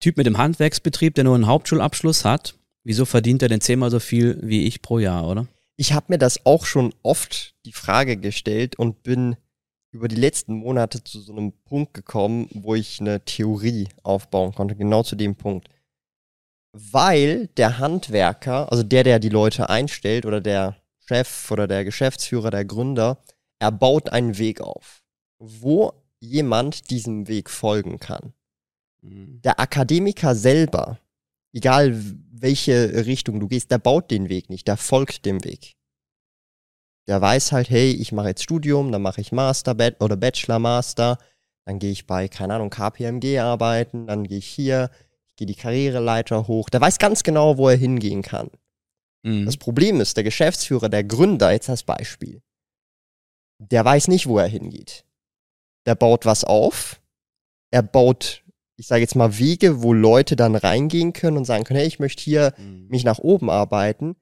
[0.00, 4.00] Typ mit dem Handwerksbetrieb, der nur einen Hauptschulabschluss hat, wieso verdient er denn zehnmal so
[4.00, 5.46] viel wie ich pro Jahr, oder?
[5.76, 9.36] Ich habe mir das auch schon oft die Frage gestellt und bin
[9.90, 14.74] über die letzten Monate zu so einem Punkt gekommen, wo ich eine Theorie aufbauen konnte,
[14.74, 15.68] genau zu dem Punkt
[16.72, 22.50] weil der Handwerker, also der, der die Leute einstellt oder der Chef oder der Geschäftsführer,
[22.50, 23.22] der Gründer,
[23.58, 25.02] er baut einen Weg auf,
[25.38, 28.32] wo jemand diesem Weg folgen kann.
[29.02, 29.40] Mhm.
[29.42, 30.98] Der Akademiker selber,
[31.52, 35.74] egal welche Richtung du gehst, der baut den Weg nicht, der folgt dem Weg.
[37.08, 41.18] Der weiß halt, hey, ich mache jetzt Studium, dann mache ich Master oder Bachelor, Master,
[41.64, 44.90] dann gehe ich bei, keine Ahnung, KPMG arbeiten, dann gehe ich hier,
[45.36, 46.68] gehe die Karriereleiter hoch.
[46.68, 48.50] Der weiß ganz genau, wo er hingehen kann.
[49.22, 49.46] Mhm.
[49.46, 52.42] Das Problem ist, der Geschäftsführer, der Gründer, jetzt als Beispiel,
[53.58, 55.04] der weiß nicht, wo er hingeht.
[55.86, 57.00] Der baut was auf.
[57.70, 58.44] Er baut,
[58.76, 61.98] ich sage jetzt mal, Wege, wo Leute dann reingehen können und sagen können, hey, ich
[61.98, 62.88] möchte hier mhm.
[62.88, 64.16] mich nach oben arbeiten.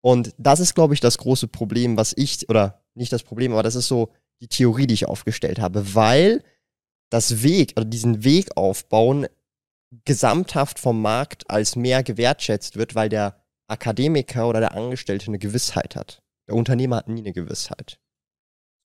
[0.00, 3.62] Und das ist, glaube ich, das große Problem, was ich, oder nicht das Problem, aber
[3.62, 6.42] das ist so die Theorie, die ich aufgestellt habe, weil
[7.10, 9.26] das Weg, oder diesen Weg aufbauen,
[10.04, 13.36] gesamthaft vom Markt als mehr gewertschätzt wird, weil der
[13.68, 16.22] Akademiker oder der Angestellte eine Gewissheit hat.
[16.48, 17.98] Der Unternehmer hat nie eine Gewissheit.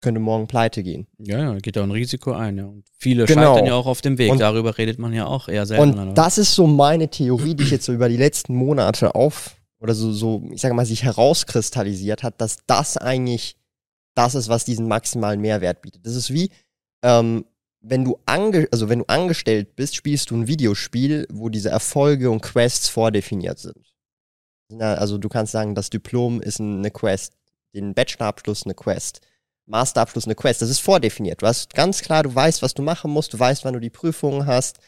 [0.01, 1.09] Könnte morgen pleite gehen.
[1.19, 2.67] Ja, ja, geht da ein Risiko ein, ja.
[2.67, 3.55] Und viele genau.
[3.55, 4.31] scheitern ja auch auf dem Weg.
[4.31, 5.99] Und, Darüber redet man ja auch eher selten.
[5.99, 9.57] Und das ist so meine Theorie, die ich jetzt so über die letzten Monate auf,
[9.81, 13.57] oder so, so, ich sage mal, sich herauskristallisiert hat, dass das eigentlich
[14.15, 16.05] das ist, was diesen maximalen Mehrwert bietet.
[16.05, 16.51] Das ist wie,
[17.03, 17.45] ähm,
[17.81, 22.31] wenn du, ange also wenn du angestellt bist, spielst du ein Videospiel, wo diese Erfolge
[22.31, 23.95] und Quests vordefiniert sind.
[24.81, 27.35] Also du kannst sagen, das Diplom ist eine Quest,
[27.75, 29.21] den Bachelorabschluss eine Quest,
[29.67, 30.61] Masterabschluss eine Quest.
[30.61, 31.43] Das ist vordefiniert.
[31.43, 33.91] Du hast ganz klar, du weißt, was du machen musst, du weißt, wann du die
[33.91, 34.79] Prüfungen hast.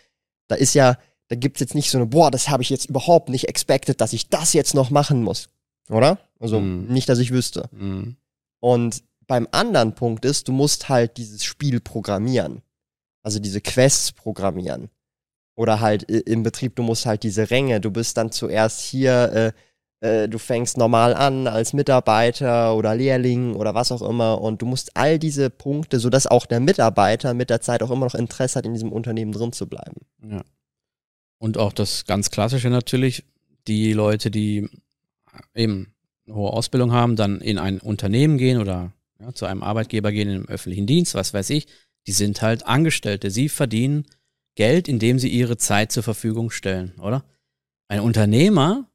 [0.49, 0.99] Da ist ja,
[1.29, 4.13] da gibt's jetzt nicht so eine, boah, das habe ich jetzt überhaupt nicht expected, dass
[4.13, 5.49] ich das jetzt noch machen muss.
[5.89, 6.19] Oder?
[6.39, 6.93] Also mm.
[6.93, 7.69] nicht, dass ich wüsste.
[7.73, 8.17] Mm.
[8.59, 12.63] Und beim anderen Punkt ist, du musst halt dieses Spiel programmieren
[13.23, 14.91] also diese Quests programmieren.
[15.57, 19.53] Oder halt im Betrieb, du musst halt diese Ränge, du bist dann zuerst hier,
[20.01, 24.63] äh, äh, du fängst normal an als Mitarbeiter oder Lehrling oder was auch immer und
[24.63, 28.15] du musst all diese Punkte, sodass auch der Mitarbeiter mit der Zeit auch immer noch
[28.15, 30.01] Interesse hat, in diesem Unternehmen drin zu bleiben.
[30.23, 30.43] Ja.
[31.39, 33.25] Und auch das ganz Klassische natürlich,
[33.67, 34.69] die Leute, die
[35.55, 35.93] eben
[36.27, 40.31] eine hohe Ausbildung haben, dann in ein Unternehmen gehen oder ja, zu einem Arbeitgeber gehen
[40.31, 41.67] im öffentlichen Dienst, was weiß ich,
[42.07, 43.31] die sind halt Angestellte.
[43.31, 44.07] Sie verdienen
[44.57, 47.25] Geld, indem sie ihre Zeit zur Verfügung stellen, oder?
[47.89, 48.91] Ein Unternehmer,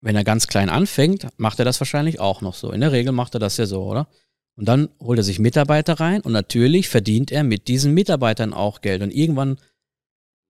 [0.00, 2.72] wenn er ganz klein anfängt, macht er das wahrscheinlich auch noch so.
[2.72, 4.08] In der Regel macht er das ja so, oder?
[4.56, 8.80] Und dann holt er sich Mitarbeiter rein und natürlich verdient er mit diesen Mitarbeitern auch
[8.80, 9.02] Geld.
[9.02, 9.58] Und irgendwann,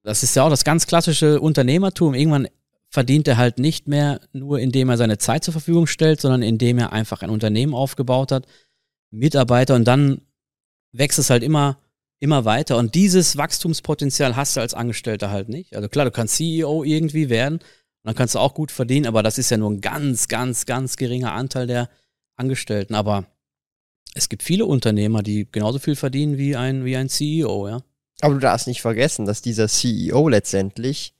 [0.03, 2.47] das ist ja auch das ganz klassische Unternehmertum, irgendwann
[2.89, 6.77] verdient er halt nicht mehr nur, indem er seine Zeit zur Verfügung stellt, sondern indem
[6.77, 8.47] er einfach ein Unternehmen aufgebaut hat,
[9.11, 10.21] Mitarbeiter und dann
[10.91, 11.77] wächst es halt immer,
[12.19, 12.77] immer weiter.
[12.77, 15.75] Und dieses Wachstumspotenzial hast du als Angestellter halt nicht.
[15.75, 17.63] Also klar, du kannst CEO irgendwie werden und
[18.03, 20.97] dann kannst du auch gut verdienen, aber das ist ja nur ein ganz, ganz, ganz
[20.97, 21.89] geringer Anteil der
[22.35, 22.95] Angestellten.
[22.95, 23.25] Aber
[24.13, 27.81] es gibt viele Unternehmer, die genauso viel verdienen wie ein, wie ein CEO, ja.
[28.21, 31.15] Aber du darfst nicht vergessen, dass dieser CEO letztendlich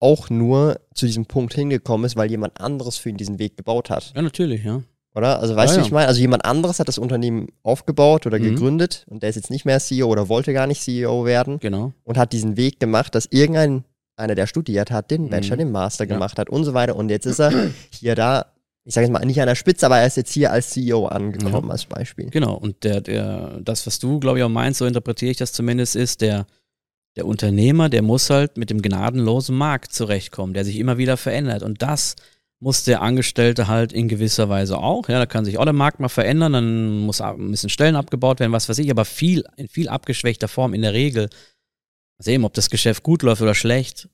[0.00, 3.88] auch nur zu diesem Punkt hingekommen ist, weil jemand anderes für ihn diesen Weg gebaut
[3.90, 4.12] hat.
[4.14, 4.82] Ja, natürlich, ja.
[5.14, 5.38] Oder?
[5.40, 5.86] Also weißt Ja, du, ja.
[5.86, 8.42] ich meine, also jemand anderes hat das Unternehmen aufgebaut oder Mhm.
[8.42, 11.92] gegründet und der ist jetzt nicht mehr CEO oder wollte gar nicht CEO werden Genau.
[12.02, 13.84] und hat diesen Weg gemacht, dass irgendein
[14.16, 15.30] einer, der studiert hat, den Mhm.
[15.30, 16.14] Bachelor, den Master Ja.
[16.14, 16.96] gemacht hat und so weiter.
[16.96, 17.52] Und jetzt ist er
[17.90, 18.46] hier da,
[18.84, 21.06] ich sage jetzt mal nicht an der Spitze, aber er ist jetzt hier als CEO
[21.06, 21.70] angekommen, Ja.
[21.70, 22.30] als Beispiel.
[22.30, 22.54] Genau.
[22.54, 25.96] Und der, der, das, was du, glaube ich, auch meinst, so interpretiere ich das zumindest,
[25.96, 26.46] ist, der,
[27.16, 31.62] der Unternehmer, der muss halt mit dem gnadenlosen Markt zurechtkommen, der sich immer wieder verändert.
[31.62, 32.16] Und das
[32.64, 35.06] muss der Angestellte halt in gewisser Weise auch.
[35.10, 38.40] Ja, da kann sich auch der Markt mal verändern, dann muss ab- müssen Stellen abgebaut
[38.40, 41.28] werden, was weiß ich, aber viel, in viel abgeschwächter Form in der Regel.
[42.18, 44.08] Sehen, ob das Geschäft gut läuft oder schlecht.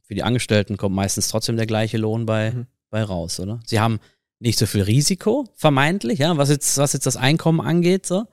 [0.00, 2.66] Für die Angestellten kommt meistens trotzdem der gleiche Lohn bei, Mhm.
[2.88, 3.60] bei raus, oder?
[3.66, 4.00] Sie haben
[4.38, 8.24] nicht so viel Risiko, vermeintlich, ja, was jetzt, was jetzt das Einkommen angeht, so.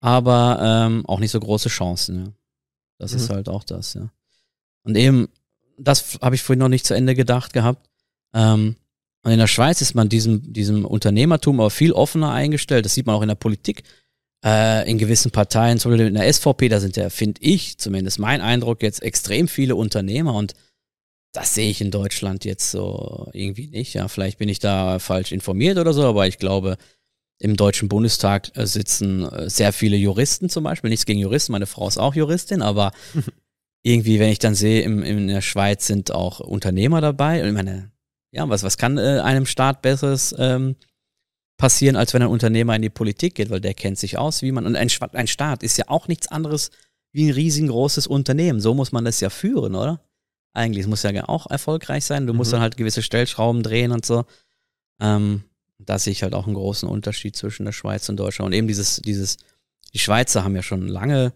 [0.00, 2.32] Aber ähm, auch nicht so große Chancen, ja.
[2.98, 3.34] Das ist Mhm.
[3.34, 4.08] halt auch das, ja.
[4.84, 5.28] Und eben,
[5.76, 7.90] das habe ich vorhin noch nicht zu Ende gedacht gehabt.
[8.34, 8.76] Ähm,
[9.22, 12.84] und in der Schweiz ist man diesem, diesem Unternehmertum aber viel offener eingestellt.
[12.84, 13.84] Das sieht man auch in der Politik.
[14.44, 18.18] Äh, in gewissen Parteien, zum Beispiel in der SVP, da sind ja, finde ich, zumindest
[18.18, 20.52] mein Eindruck, jetzt extrem viele Unternehmer und
[21.32, 23.94] das sehe ich in Deutschland jetzt so irgendwie nicht.
[23.94, 26.76] Ja, vielleicht bin ich da falsch informiert oder so, aber ich glaube,
[27.38, 30.90] im Deutschen Bundestag äh, sitzen äh, sehr viele Juristen zum Beispiel.
[30.90, 32.92] Nichts gegen Juristen, meine Frau ist auch Juristin, aber
[33.82, 37.42] irgendwie, wenn ich dann sehe, im, in der Schweiz sind auch Unternehmer dabei.
[37.42, 37.90] Und ich meine,
[38.34, 40.74] ja, was, was kann äh, einem Staat Besseres ähm,
[41.56, 44.50] passieren, als wenn ein Unternehmer in die Politik geht, weil der kennt sich aus, wie
[44.50, 44.66] man.
[44.66, 46.70] Und ein, ein Staat ist ja auch nichts anderes
[47.12, 48.60] wie ein riesengroßes Unternehmen.
[48.60, 50.00] So muss man das ja führen, oder?
[50.52, 52.26] Eigentlich, es muss ja auch erfolgreich sein.
[52.26, 52.56] Du musst Mhm.
[52.56, 54.24] dann halt gewisse Stellschrauben drehen und so.
[55.00, 55.44] Ähm,
[55.78, 58.48] da sehe ich halt auch einen großen Unterschied zwischen der Schweiz und Deutschland.
[58.48, 59.36] Und eben dieses, dieses,
[59.92, 61.34] die Schweizer haben ja schon lange,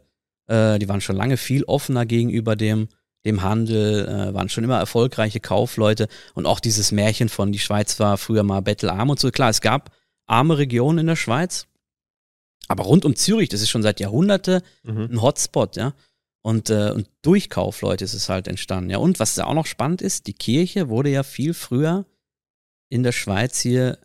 [0.48, 2.88] äh, die waren schon lange viel offener gegenüber dem,
[3.28, 8.00] dem Handel, äh, waren schon immer erfolgreiche Kaufleute und auch dieses Märchen von die Schweiz
[8.00, 9.30] war früher mal bettelarm und so.
[9.30, 9.90] Klar, es gab
[10.26, 11.66] arme Regionen in der Schweiz,
[12.68, 15.08] aber rund um Zürich, das ist schon seit Jahrhunderte Mhm.
[15.12, 15.94] ein Hotspot, ja.
[16.42, 18.90] Und, äh, und durch Kaufleute ist es halt entstanden.
[18.90, 22.06] Ja, und was da auch noch spannend ist, die Kirche wurde ja viel früher
[22.90, 23.98] in der Schweiz hier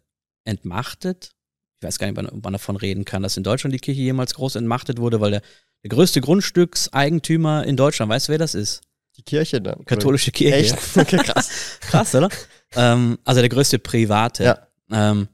[0.46, 1.32] entmachtet.
[1.80, 4.34] Ich weiß gar nicht, ob man davon reden kann, dass in Deutschland die Kirche jemals
[4.34, 5.42] groß entmachtet wurde, weil der,
[5.84, 8.82] der größte Grundstückseigentümer in Deutschland, weißt du, wer das ist?
[9.17, 9.86] Die Kirche dann.
[9.86, 10.56] Katholische Kirche.
[10.76, 10.78] Echt?
[10.97, 11.49] Okay, krass.
[11.82, 12.30] Krass, oder?
[12.76, 14.43] ähm, also der größte Private.
[14.43, 14.67] Ja.
[14.91, 15.28] Ähm,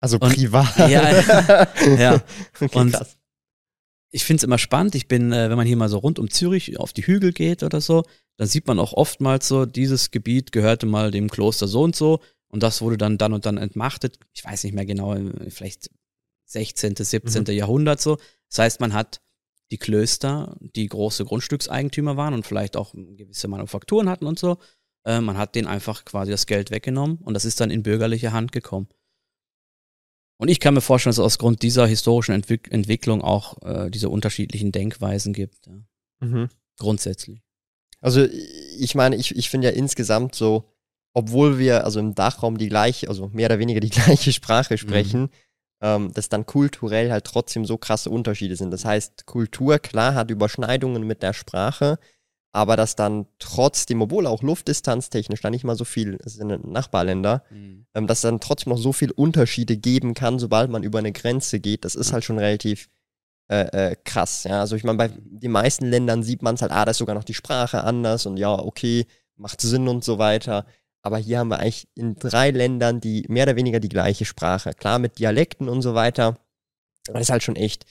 [0.00, 0.76] Also Und- privat.
[0.78, 1.22] Ja,
[1.98, 2.22] ja.
[2.60, 3.16] Okay, Und- krass.
[4.10, 4.94] ich finde es immer spannend.
[4.94, 7.62] Ich bin, äh, wenn man hier mal so rund um Zürich auf die Hügel geht
[7.62, 8.02] oder so,
[8.38, 12.20] dann sieht man auch oftmals so, dieses Gebiet gehörte mal dem Kloster so und so
[12.48, 14.18] und das wurde dann dann und dann entmachtet.
[14.34, 15.90] Ich weiß nicht mehr genau, äh, vielleicht
[16.46, 17.44] 16., 17.
[17.56, 18.18] Jahrhundert so.
[18.50, 19.20] Das heißt, man hat
[19.70, 24.58] die Klöster, die große Grundstückseigentümer waren und vielleicht auch gewisse Manufakturen hatten und so,
[25.04, 28.32] äh, man hat denen einfach quasi das Geld weggenommen und das ist dann in bürgerliche
[28.32, 28.88] Hand gekommen.
[30.38, 33.90] Und ich kann mir vorstellen, dass es aus Grund dieser historischen Entwick Entwicklung auch äh,
[33.90, 35.66] diese unterschiedlichen Denkweisen gibt.
[35.66, 35.80] Ja.
[36.20, 36.48] Mhm.
[36.78, 37.42] Grundsätzlich.
[38.00, 38.26] Also
[38.78, 40.70] ich meine, ich, ich finde ja insgesamt so,
[41.14, 45.30] obwohl wir also im Dachraum die gleiche, also mehr oder weniger die gleiche Sprache sprechen,
[45.80, 48.70] ähm, dass dann kulturell halt trotzdem so krasse Unterschiede sind.
[48.70, 51.98] Das heißt, Kultur, klar, hat Überschneidungen mit der Sprache,
[52.52, 57.44] aber dass dann trotzdem, obwohl auch luftdistanztechnisch da nicht mal so viel, es sind Nachbarländer,
[57.94, 61.60] ähm, dass dann trotzdem noch so viel Unterschiede geben kann, sobald man über eine Grenze
[61.60, 62.88] geht, das ist halt schon relativ
[63.48, 64.44] äh, äh, krass.
[64.44, 64.60] Ja?
[64.60, 67.14] Also ich meine, bei den meisten Ländern sieht man es halt, ah, da ist sogar
[67.14, 70.66] noch die Sprache anders und ja, okay, macht Sinn und so weiter.
[71.06, 74.72] Aber hier haben wir eigentlich in drei Ländern die mehr oder weniger die gleiche Sprache.
[74.74, 76.36] Klar, mit Dialekten und so weiter.
[77.06, 77.86] Aber das ist halt schon echt,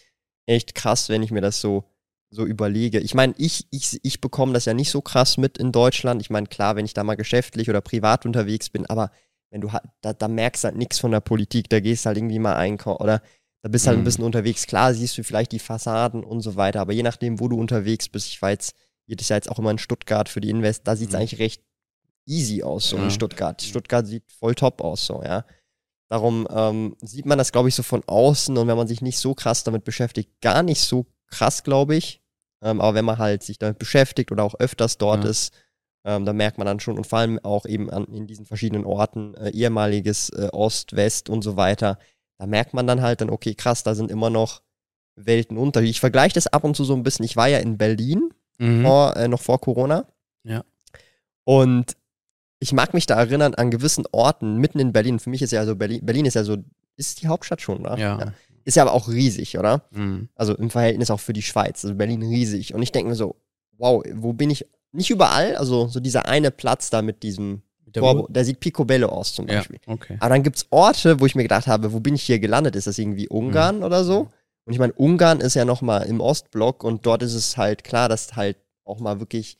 [0.47, 1.85] echt krass, wenn ich mir das so,
[2.29, 2.99] so überlege.
[2.99, 6.21] Ich meine, ich, ich, ich bekomme das ja nicht so krass mit in Deutschland.
[6.21, 9.11] Ich meine, klar, wenn ich da mal geschäftlich oder privat unterwegs bin, aber
[9.49, 9.69] wenn du
[10.01, 13.01] da, da merkst du halt nichts von der Politik, da gehst halt irgendwie mal einkaufen
[13.01, 13.21] oder
[13.61, 14.03] da bist halt ein Mhm.
[14.03, 14.67] bisschen unterwegs.
[14.67, 18.09] Klar, siehst du vielleicht die Fassaden und so weiter, aber je nachdem, wo du unterwegs
[18.09, 18.75] bist, ich war jetzt
[19.05, 21.21] jedes Jahr jetzt auch immer in Stuttgart für die Invest, da sieht es Mhm.
[21.21, 21.61] eigentlich recht
[22.25, 23.03] easy aus, so Ja.
[23.03, 23.61] in Stuttgart.
[23.61, 25.45] Stuttgart sieht voll top aus, so, ja.
[26.07, 29.17] Darum ähm, sieht man das, glaube ich, so von außen und wenn man sich nicht
[29.17, 32.21] so krass damit beschäftigt, gar nicht so krass, glaube ich.
[32.61, 35.29] Ähm, aber wenn man halt sich damit beschäftigt oder auch öfters dort Ja.
[35.31, 35.53] ist,
[36.05, 38.85] ähm, da merkt man dann schon und vor allem auch eben an, in diesen verschiedenen
[38.85, 41.97] Orten, äh, ehemaliges äh, Ost, West und so weiter,
[42.37, 44.61] da merkt man dann halt dann, okay, krass, da sind immer noch
[45.15, 45.81] Welten unter.
[45.81, 47.25] Ich vergleiche das ab und zu so ein bisschen.
[47.25, 48.83] Ich war ja in Berlin, mhm.
[48.83, 50.05] vor, äh, noch vor Corona.
[50.43, 50.63] Ja.
[51.45, 51.95] Und
[52.59, 55.19] ich mag mich da erinnern an gewissen Orten mitten in Berlin.
[55.19, 56.57] Für mich ist ja so, Berlin, Berlin ist ja so,
[56.95, 57.97] ist die Hauptstadt schon, oder?
[57.97, 58.19] Ja.
[58.19, 58.33] ja.
[58.63, 59.83] Ist ja aber auch riesig, oder?
[59.91, 60.29] Mhm.
[60.35, 61.85] Also im Verhältnis auch für die Schweiz.
[61.85, 62.73] Also Berlin riesig.
[62.73, 63.35] Und ich denke mir so,
[63.77, 64.65] wow, wo bin ich?
[64.91, 67.61] Nicht überall, also so dieser eine Platz da mit diesem
[67.95, 69.79] der, der sieht picobello aus zum Beispiel.
[69.85, 70.17] Ja, okay.
[70.19, 72.75] Aber dann gibt es Orte, wo ich mir gedacht habe, wo bin ich hier gelandet?
[72.75, 73.83] Ist das irgendwie Ungarn mhm.
[73.83, 74.29] oder so?
[74.65, 78.09] Und ich meine, Ungarn ist ja nochmal im Ostblock und dort ist es halt klar,
[78.09, 79.57] dass halt auch mal wirklich,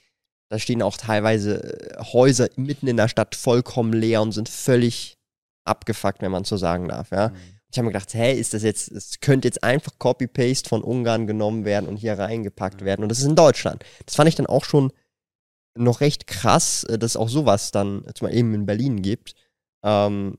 [0.50, 5.18] da stehen auch teilweise äh, Häuser mitten in der Stadt vollkommen leer und sind völlig
[5.66, 7.30] abgefuckt, wenn man so sagen darf, ja.
[7.30, 7.36] Mhm.
[7.72, 11.28] Ich habe mir gedacht, hey, ist das jetzt, es könnte jetzt einfach Copy-Paste von Ungarn
[11.28, 12.86] genommen werden und hier reingepackt mhm.
[12.86, 13.04] werden.
[13.04, 13.84] Und das ist in Deutschland.
[14.06, 14.94] Das fand ich dann auch schon
[15.78, 19.34] noch recht krass, äh, dass auch sowas dann zum Beispiel eben in Berlin gibt.
[19.84, 20.38] Ähm,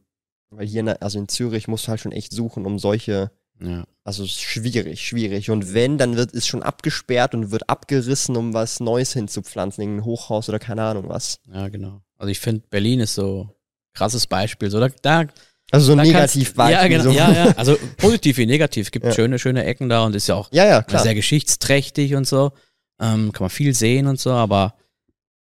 [0.51, 3.31] weil hier, in, also in Zürich musst du halt schon echt suchen, um solche.
[3.61, 3.85] Ja.
[4.05, 5.51] Also schwierig, schwierig.
[5.51, 10.05] Und wenn, dann wird ist schon abgesperrt und wird abgerissen, um was Neues hinzupflanzen, irgendein
[10.05, 11.41] Hochhaus oder keine Ahnung was.
[11.53, 12.03] Ja, genau.
[12.17, 13.49] Also ich finde, Berlin ist so
[13.95, 14.71] krasses Beispiel.
[14.71, 15.27] So, da, da
[15.71, 16.77] also so ein Negativbeispiel.
[16.77, 17.11] Ja, genau, so.
[17.11, 17.53] ja, ja.
[17.57, 18.87] Also positiv wie negativ.
[18.87, 19.13] Es gibt ja.
[19.13, 21.03] schöne, schöne Ecken da und ist ja auch ja, ja, klar.
[21.03, 22.53] sehr geschichtsträchtig und so.
[23.01, 24.75] Ähm, kann man viel sehen und so, aber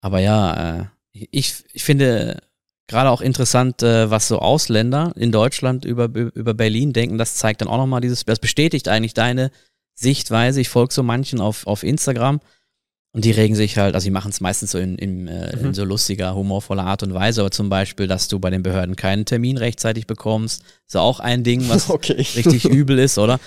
[0.00, 2.42] aber ja, äh, ich, ich finde
[2.86, 7.18] gerade auch interessant, äh, was so Ausländer in Deutschland über, über Berlin denken.
[7.18, 9.50] Das zeigt dann auch nochmal dieses, das bestätigt eigentlich deine
[9.94, 10.60] Sichtweise.
[10.60, 12.40] Ich folge so manchen auf, auf Instagram
[13.14, 15.66] und die regen sich halt, also die machen es meistens so in, in, äh, mhm.
[15.66, 18.96] in so lustiger, humorvoller Art und Weise, aber zum Beispiel, dass du bei den Behörden
[18.96, 22.14] keinen Termin rechtzeitig bekommst, ist auch ein Ding, was okay.
[22.14, 23.38] richtig übel ist, oder?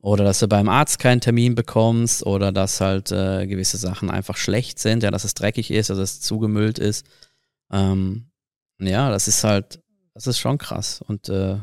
[0.00, 4.36] Oder dass du beim Arzt keinen Termin bekommst oder dass halt äh, gewisse Sachen einfach
[4.36, 7.04] schlecht sind, ja, dass es dreckig ist, dass es zugemüllt ist.
[7.72, 8.26] Ähm,
[8.78, 9.80] ja, das ist halt,
[10.14, 11.02] das ist schon krass.
[11.06, 11.58] Und äh,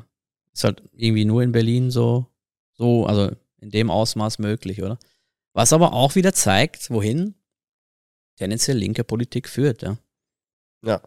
[0.53, 2.27] ist halt irgendwie nur in Berlin so,
[2.73, 4.97] so, also in dem Ausmaß möglich, oder?
[5.53, 7.35] Was aber auch wieder zeigt, wohin
[8.37, 9.97] tendenziell linke Politik führt, ja.
[10.83, 11.01] Ja.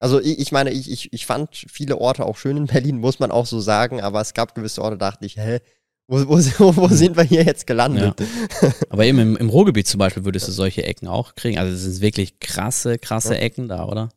[0.00, 3.18] Also ich, ich meine, ich, ich, ich fand viele Orte auch schön in Berlin, muss
[3.18, 5.60] man auch so sagen, aber es gab gewisse Orte, dachte ich, hä,
[6.06, 8.18] wo, wo, wo, sind wir hier jetzt gelandet?
[8.20, 8.72] Ja.
[8.88, 11.58] Aber eben im, im Ruhrgebiet zum Beispiel würdest du solche Ecken auch kriegen.
[11.58, 13.38] Also es sind wirklich krasse, krasse.
[13.38, 14.08] Ecken da, oder?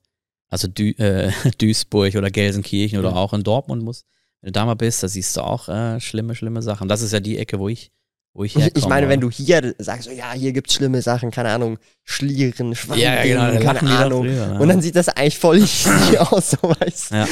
[0.51, 4.05] Also Dü äh, Duisburg oder Gelsenkirchen oder auch in Dortmund muss.
[4.41, 6.87] Wenn du da mal bist, da siehst du auch äh, schlimme, schlimme Sachen.
[6.87, 7.91] Das ist ja die Ecke, wo ich,
[8.33, 8.71] wo ich herkomme.
[8.75, 12.75] Ich meine, wenn du hier sagst, so, ja, hier gibt's schlimme Sachen, keine Ahnung, Schlieren,
[12.75, 14.25] Schwanken, ja, genau, keine Ahnung.
[14.25, 15.61] Drüber, Und dann sieht das eigentlich voll
[16.19, 17.27] aus, so weißt Ja.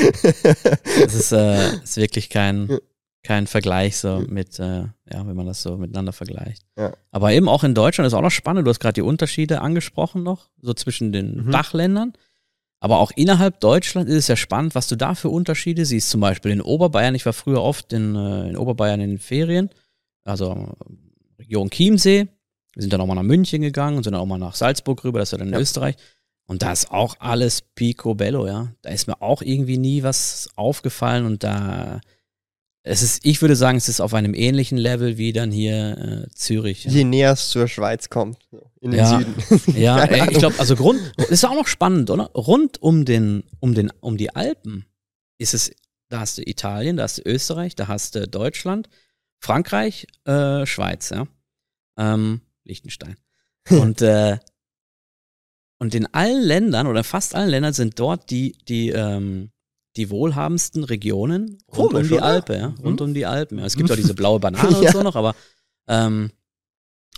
[1.03, 2.77] Das ist, äh, ist wirklich kein,
[3.23, 6.63] kein Vergleich so mit, äh, ja, wenn man das so miteinander vergleicht.
[6.77, 6.93] Ja.
[7.11, 8.65] Aber eben auch in Deutschland ist auch noch spannend.
[8.65, 11.51] Du hast gerade die Unterschiede angesprochen noch, so zwischen den mhm.
[11.51, 12.13] Dachländern.
[12.79, 16.09] Aber auch innerhalb Deutschland ist es ja spannend, was du da für Unterschiede siehst.
[16.09, 17.15] Zum Beispiel in Oberbayern.
[17.15, 19.69] Ich war früher oft in, äh, in Oberbayern in den Ferien,
[20.23, 20.75] also
[21.37, 22.27] Region Chiemsee.
[22.73, 25.03] Wir sind dann auch mal nach München gegangen und sind dann auch mal nach Salzburg
[25.03, 25.59] rüber, das ist ja dann in ja.
[25.59, 25.95] Österreich.
[26.45, 28.73] Und da ist auch alles picobello, ja.
[28.81, 31.99] Da ist mir auch irgendwie nie was aufgefallen und da
[32.83, 36.29] es ist, ich würde sagen, es ist auf einem ähnlichen Level wie dann hier äh,
[36.33, 36.85] Zürich.
[36.85, 38.37] Je näher es zur Schweiz kommt,
[38.79, 39.35] in den ja, Süden.
[39.79, 42.31] Ja, ey, ich glaube, also Grund, das ist auch noch spannend, oder?
[42.33, 44.85] Rund um den, um den, um die Alpen
[45.37, 45.71] ist es,
[46.09, 48.89] da hast du Italien, da hast du Österreich, da hast du Deutschland,
[49.39, 51.27] Frankreich, äh, Schweiz, ja.
[51.97, 53.17] Ähm, Liechtenstein.
[53.69, 54.37] Und, äh,
[55.81, 59.51] und in allen Ländern oder fast allen Ländern sind dort die, die, ähm,
[59.95, 62.23] die wohlhabendsten Regionen rund Komisch, um die oder?
[62.23, 63.07] Alpe, ja, rund mhm.
[63.07, 63.59] um die Alpen.
[63.59, 63.65] Ja.
[63.65, 64.77] Es gibt auch diese blaue Banane ja.
[64.77, 65.35] und so noch, aber
[65.87, 66.31] ähm,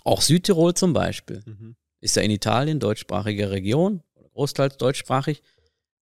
[0.04, 1.76] auch Südtirol zum Beispiel mhm.
[2.00, 4.02] ist ja in Italien deutschsprachige Region,
[4.34, 5.44] großteils deutschsprachig.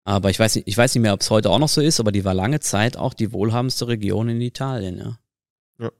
[0.05, 1.99] Aber ich weiß nicht, ich weiß nicht mehr, ob es heute auch noch so ist,
[1.99, 5.19] aber die war lange Zeit auch die wohlhabendste Region in Italien, ja.
[5.79, 5.91] ja.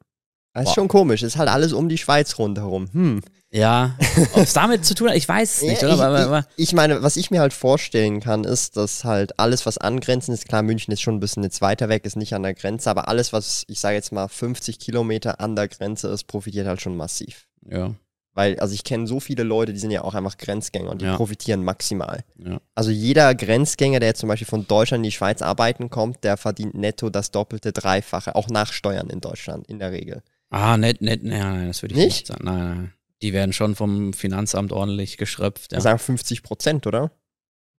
[0.54, 1.24] Das ist schon komisch.
[1.24, 2.90] ist halt alles um die Schweiz rundherum.
[2.92, 3.22] Hm.
[3.52, 3.96] Ja,
[4.34, 5.96] ob es damit zu tun hat, ich weiß es nicht, ja, oder?
[5.96, 9.66] Ich, aber, ich, ich, meine, was ich mir halt vorstellen kann, ist, dass halt alles,
[9.66, 12.44] was angrenzend ist, klar, München ist schon ein bisschen jetzt weiter weg, ist nicht an
[12.44, 16.26] der Grenze, aber alles, was, ich sage jetzt mal, 50 Kilometer an der Grenze ist,
[16.26, 17.48] profitiert halt schon massiv.
[17.68, 17.96] Ja.
[18.34, 21.06] Weil, also ich kenne so viele Leute, die sind ja auch einfach Grenzgänger und die
[21.06, 21.16] ja.
[21.16, 22.24] profitieren maximal.
[22.38, 22.62] Ja.
[22.76, 26.38] Also jeder Grenzgänger, der jetzt zum Beispiel von Deutschland in die Schweiz arbeiten kommt, der
[26.38, 30.22] verdient netto das doppelte, dreifache, auch nach Steuern in Deutschland in der Regel.
[30.50, 32.46] Ah, nett, nett, nein, nein, das würde ich nicht, nicht sagen.
[32.46, 32.94] Nein, nein.
[33.22, 35.74] Die werden schon vom Finanzamt ordentlich geschröpft.
[35.74, 35.82] Ja.
[35.82, 37.12] Sagen 50 Prozent, oder?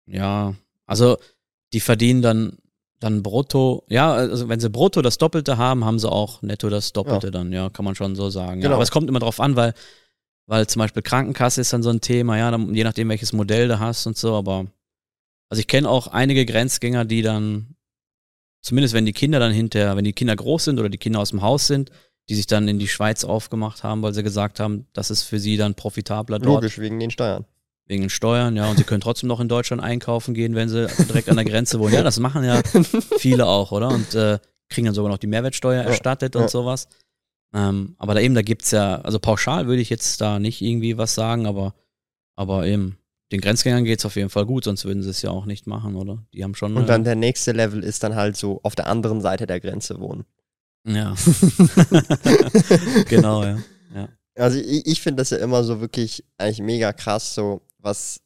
[0.07, 0.55] Ja,
[0.87, 1.17] also
[1.73, 2.59] die verdienen dann,
[2.99, 6.93] dann brutto, ja, also wenn sie brutto das Doppelte haben, haben sie auch netto das
[6.93, 7.31] Doppelte ja.
[7.31, 8.61] dann, ja, kann man schon so sagen.
[8.61, 8.71] Genau.
[8.71, 9.73] Ja, aber es kommt immer drauf an, weil,
[10.47, 13.69] weil zum Beispiel Krankenkasse ist dann so ein Thema, ja, dann, je nachdem welches Modell
[13.69, 14.67] du hast und so, aber
[15.49, 17.77] also ich kenne auch einige Grenzgänger, die dann,
[18.63, 21.31] zumindest wenn die Kinder dann hinterher, wenn die Kinder groß sind oder die Kinder aus
[21.31, 21.91] dem Haus sind,
[22.31, 25.41] die sich dann in die Schweiz aufgemacht haben, weil sie gesagt haben, das ist für
[25.41, 26.63] sie dann profitabler dort.
[26.63, 27.45] Logisch, wegen den Steuern.
[27.87, 28.71] Wegen den Steuern, ja.
[28.71, 31.81] Und sie können trotzdem noch in Deutschland einkaufen gehen, wenn sie direkt an der Grenze
[31.81, 31.93] wohnen.
[31.93, 32.63] Ja, das machen ja
[33.19, 33.89] viele auch, oder?
[33.89, 36.51] Und äh, kriegen dann sogar noch die Mehrwertsteuer erstattet ja, und ja.
[36.51, 36.87] sowas.
[37.53, 40.97] Ähm, aber da eben, da gibt's ja, also pauschal würde ich jetzt da nicht irgendwie
[40.97, 41.75] was sagen, aber,
[42.37, 42.97] aber eben,
[43.33, 45.97] den Grenzgängern geht's auf jeden Fall gut, sonst würden sie es ja auch nicht machen,
[45.97, 46.25] oder?
[46.33, 46.77] Die haben schon.
[46.77, 49.59] Und dann äh, der nächste Level ist dann halt so auf der anderen Seite der
[49.59, 50.27] Grenze wohnen.
[50.85, 51.15] Ja.
[53.09, 53.59] genau, ja.
[53.95, 54.09] ja.
[54.37, 58.21] Also ich, ich finde das ja immer so wirklich eigentlich mega krass, so was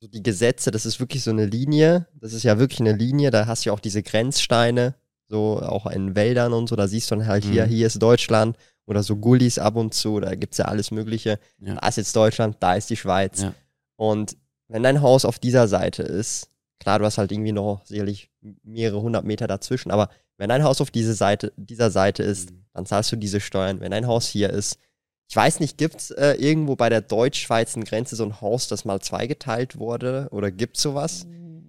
[0.00, 3.30] so die Gesetze, das ist wirklich so eine Linie, das ist ja wirklich eine Linie,
[3.30, 4.94] da hast du ja auch diese Grenzsteine,
[5.28, 7.70] so auch in Wäldern und so, da siehst du dann halt hier, mhm.
[7.70, 11.38] hier ist Deutschland oder so Gullis ab und zu, da gibt es ja alles Mögliche.
[11.58, 11.74] Ja.
[11.74, 13.42] Da ist jetzt Deutschland, da ist die Schweiz.
[13.42, 13.54] Ja.
[13.96, 14.36] Und
[14.68, 18.30] wenn dein Haus auf dieser Seite ist, klar, du hast halt irgendwie noch sicherlich
[18.62, 22.64] mehrere hundert Meter dazwischen, aber wenn dein Haus auf diese Seite, dieser Seite ist, mhm.
[22.74, 23.80] dann zahlst du diese Steuern.
[23.80, 24.78] Wenn dein Haus hier ist,
[25.28, 28.84] ich weiß nicht, gibt es äh, irgendwo bei der deutsch-schweizer Grenze so ein Haus, das
[28.84, 30.28] mal zweigeteilt wurde?
[30.30, 31.26] Oder gibt es sowas?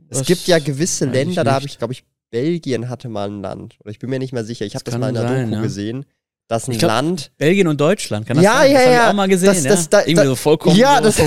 [0.10, 3.42] Das es gibt ja gewisse Länder, da habe ich, glaube ich, Belgien hatte mal ein
[3.42, 3.78] Land.
[3.80, 4.66] Oder ich bin mir nicht mehr sicher.
[4.66, 5.62] Ich habe das, das mal in der Doku ja.
[5.62, 6.06] gesehen
[6.48, 7.32] dass ein glaub, Land.
[7.38, 8.72] Belgien und Deutschland, kann das ja, sein?
[8.72, 9.10] Ja, das ja, ja.
[9.10, 9.48] auch mal gesehen.
[9.48, 9.88] Das, das, ja?
[9.90, 10.78] Da, irgendwie da, so vollkommen.
[10.78, 11.04] Ja, so.
[11.04, 11.22] Das,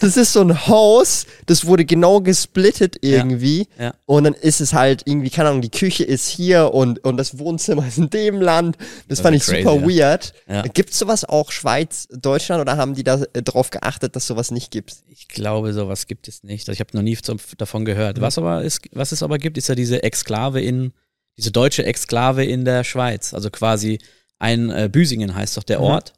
[0.00, 3.68] das ist so ein Haus, das wurde genau gesplittet irgendwie.
[3.78, 3.94] Ja, ja.
[4.04, 7.38] Und dann ist es halt irgendwie, keine Ahnung, die Küche ist hier und, und das
[7.38, 8.76] Wohnzimmer ist in dem Land.
[8.76, 10.34] Das, das fand ich crazy, super weird.
[10.46, 10.62] Ja.
[10.62, 14.50] Gibt es sowas auch Schweiz, Deutschland oder haben die da äh, drauf geachtet, dass sowas
[14.50, 14.96] nicht gibt?
[15.08, 16.68] Ich glaube, sowas gibt es nicht.
[16.68, 17.16] Also ich habe noch nie
[17.56, 18.18] davon gehört.
[18.18, 18.20] Mhm.
[18.20, 20.92] Was, aber ist, was es aber gibt, ist ja diese Exklave in,
[21.38, 23.32] diese deutsche Exklave in der Schweiz.
[23.32, 23.98] Also quasi
[24.38, 25.84] ein äh, Büsingen heißt doch der mhm.
[25.84, 26.12] Ort.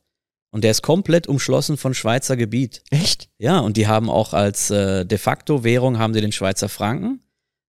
[0.51, 2.83] Und der ist komplett umschlossen von Schweizer Gebiet.
[2.91, 3.29] Echt?
[3.39, 7.21] Ja, und die haben auch als äh, de facto Währung haben sie den Schweizer Franken.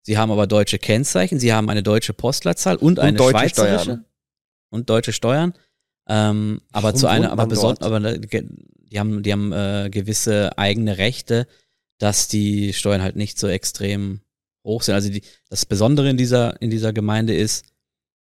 [0.03, 4.05] Sie haben aber deutsche Kennzeichen, sie haben eine deutsche Postleitzahl und, und eine schweizerische Steuern.
[4.69, 5.53] und deutsche Steuern.
[6.07, 10.97] Ähm, aber zu einer, aber besonders, aber äh, die haben, die haben äh, gewisse eigene
[10.97, 11.47] Rechte,
[11.99, 14.21] dass die Steuern halt nicht so extrem
[14.65, 14.95] hoch sind.
[14.95, 17.65] Also die, das Besondere in dieser in dieser Gemeinde ist,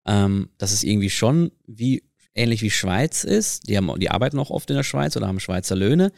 [0.07, 2.05] ähm, dass es irgendwie schon wie
[2.35, 3.69] ähnlich wie Schweiz ist.
[3.69, 6.13] Die, haben, die arbeiten auch oft in der Schweiz oder haben Schweizer Löhne.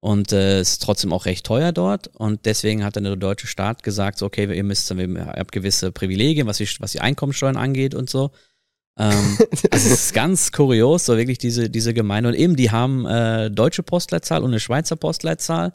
[0.00, 2.08] Und äh, es ist trotzdem auch recht teuer dort.
[2.08, 5.92] Und deswegen hat dann der deutsche Staat gesagt, so, okay, ihr müsst, ihr habt gewisse
[5.92, 8.30] Privilegien, was die, was die Einkommensteuern angeht und so.
[8.98, 9.38] ähm,
[9.70, 12.28] also es ist ganz kurios, so wirklich diese, diese Gemeinde.
[12.28, 15.72] Und eben, die haben äh, deutsche Postleitzahl und eine Schweizer Postleitzahl.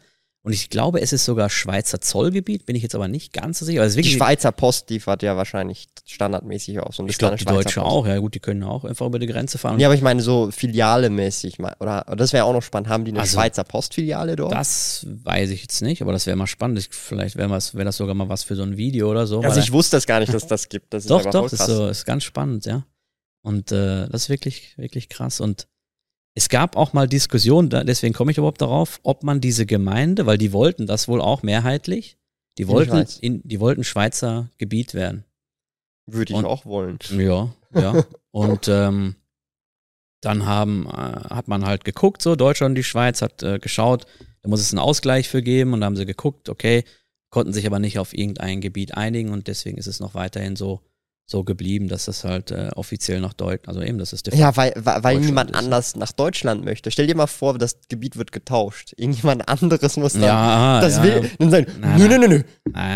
[0.50, 3.66] Und ich glaube, es ist sogar Schweizer Zollgebiet, bin ich jetzt aber nicht ganz so
[3.66, 3.84] sicher.
[3.84, 6.98] Also die Schweizer Post liefert ja wahrscheinlich standardmäßig aus.
[6.98, 7.92] Und ich glaube, die Deutsche Post.
[7.92, 8.08] auch.
[8.08, 9.80] Ja gut, die können auch einfach über die Grenze fahren.
[9.80, 11.60] Ja, aber ich meine so Filiale-mäßig.
[11.80, 12.90] Oder, das wäre auch noch spannend.
[12.90, 14.52] Haben die eine also, Schweizer Postfiliale dort?
[14.52, 16.90] Das weiß ich jetzt nicht, aber das wäre mal spannend.
[16.90, 19.42] Vielleicht wäre wär das sogar mal was für so ein Video oder so.
[19.42, 20.96] Also ich wusste es gar nicht, dass das gibt.
[20.96, 22.88] Das doch, doch, das ist, so, ist ganz spannend, ja.
[23.44, 25.42] Und äh, das ist wirklich, wirklich krass.
[25.42, 25.68] Und
[26.36, 30.38] es gab auch mal Diskussionen, deswegen komme ich überhaupt darauf, ob man diese Gemeinde, weil
[30.38, 32.18] die wollten das wohl auch mehrheitlich,
[32.58, 35.26] die wollten, in, die wollten Schweizer Gebiet werden.
[36.06, 37.00] Würde ich und, auch wollen.
[37.12, 38.06] Ja, ja.
[38.32, 39.16] und ähm,
[40.22, 44.06] dann haben, äh, hat man halt geguckt, so Deutschland und die Schweiz hat äh, geschaut,
[44.42, 46.84] da muss es einen Ausgleich für geben und da haben sie geguckt, okay,
[47.30, 50.82] konnten sich aber nicht auf irgendein Gebiet einigen und deswegen ist es noch weiterhin so
[51.30, 54.56] so geblieben, dass das halt äh, offiziell nach Deutschland, also eben, das ist der Ja,
[54.58, 55.58] weil, weil, weil niemand ist.
[55.58, 56.90] anders nach Deutschland möchte.
[56.90, 58.94] Stell dir mal vor, das Gebiet wird getauscht.
[58.98, 60.24] Irgendjemand anderes muss dann.
[60.24, 61.04] Ja, das ja.
[61.04, 61.32] will.
[61.38, 61.68] Dann sagen,
[61.98, 62.44] nö, nö, nö, nö.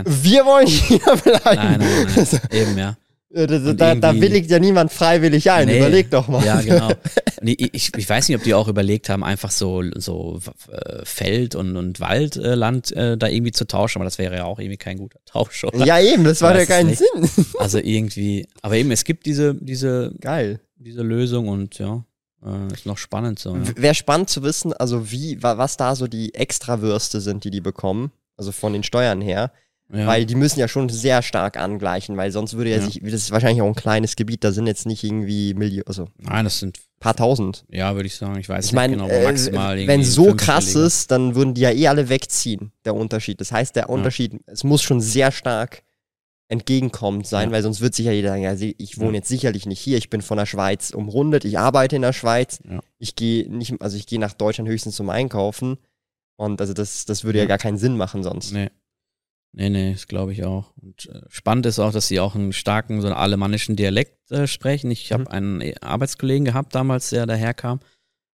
[0.05, 1.41] Wir wollen hier bleiben.
[1.43, 2.41] Nein, nein, nein.
[2.51, 2.97] eben, ja.
[3.35, 5.65] Da, da, da, willigt ja niemand freiwillig ein.
[5.65, 6.45] Nee, Überleg doch mal.
[6.45, 6.89] Ja, genau.
[7.41, 10.39] Nee, ich, ich weiß nicht, ob die auch überlegt haben, einfach so, so
[10.71, 14.59] äh, Feld- und, und Waldland äh, da irgendwie zu tauschen, aber das wäre ja auch
[14.59, 15.65] irgendwie kein guter Tausch.
[15.65, 15.85] Oder?
[15.85, 17.29] Ja, eben, das war ja keinen Sinn.
[17.59, 20.61] Also irgendwie, aber eben, es gibt diese, diese, Geil.
[20.77, 22.05] diese Lösung und ja,
[22.45, 23.57] äh, ist noch spannend so.
[23.57, 23.63] Ja.
[23.75, 28.11] Wäre spannend zu wissen, also wie, was da so die Extrawürste sind, die die bekommen,
[28.37, 29.51] also von den Steuern her.
[29.93, 30.07] Ja.
[30.07, 32.83] Weil die müssen ja schon sehr stark angleichen, weil sonst würde ja, ja.
[32.83, 36.07] sich, das ist wahrscheinlich auch ein kleines Gebiet, da sind jetzt nicht irgendwie Millionen, also.
[36.17, 36.79] Nein, das sind.
[36.99, 37.65] Paar tausend.
[37.69, 38.39] Ja, würde ich sagen.
[38.39, 39.87] Ich weiß ich mein, nicht genau, äh, maximal.
[39.87, 43.39] Wenn so krass ist, dann würden die ja eh alle wegziehen, der Unterschied.
[43.39, 44.39] Das heißt, der Unterschied, ja.
[44.47, 45.83] es muss schon sehr stark
[46.47, 49.97] entgegenkommend sein, weil sonst wird sicher jeder sagen, ja, ich wohne jetzt sicherlich nicht hier,
[49.97, 52.59] ich bin von der Schweiz umrundet, ich arbeite in der Schweiz,
[52.99, 55.77] ich gehe nicht, also ich gehe nach Deutschland höchstens zum Einkaufen.
[56.35, 58.53] Und also das, das würde ja gar keinen Sinn machen sonst.
[58.53, 58.69] Nee.
[59.55, 60.73] Nee, nee, das glaube ich auch.
[60.81, 64.47] Und äh, spannend ist auch, dass sie auch einen starken, so einen alemannischen Dialekt äh,
[64.47, 64.89] sprechen.
[64.89, 65.27] Ich habe mhm.
[65.27, 67.79] einen äh, Arbeitskollegen gehabt damals, der daherkam.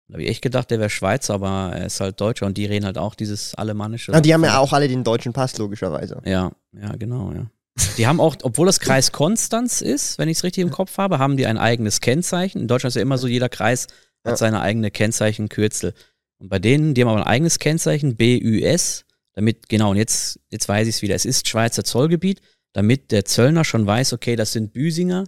[0.08, 2.66] Da habe ich echt gedacht, der wäre Schweizer, aber er ist halt Deutscher und die
[2.66, 4.12] reden halt auch dieses Alemannische.
[4.12, 6.22] Ja, die haben ja auch alle den deutschen Pass, logischerweise.
[6.26, 7.50] Ja, ja, genau, ja.
[7.98, 11.20] Die haben auch, obwohl das Kreis Konstanz ist, wenn ich es richtig im Kopf habe,
[11.20, 12.62] haben die ein eigenes Kennzeichen.
[12.62, 13.88] In Deutschland ist ja immer so, jeder Kreis
[14.24, 14.38] hat ja.
[14.38, 15.94] seine eigene Kennzeichenkürzel.
[16.38, 19.06] Und bei denen, die haben aber ein eigenes Kennzeichen, BÜS,
[19.36, 22.42] damit, genau, und jetzt, jetzt weiß ich es wieder, es ist Schweizer Zollgebiet,
[22.74, 25.26] damit der Zöllner schon weiß, okay, das sind Büsinger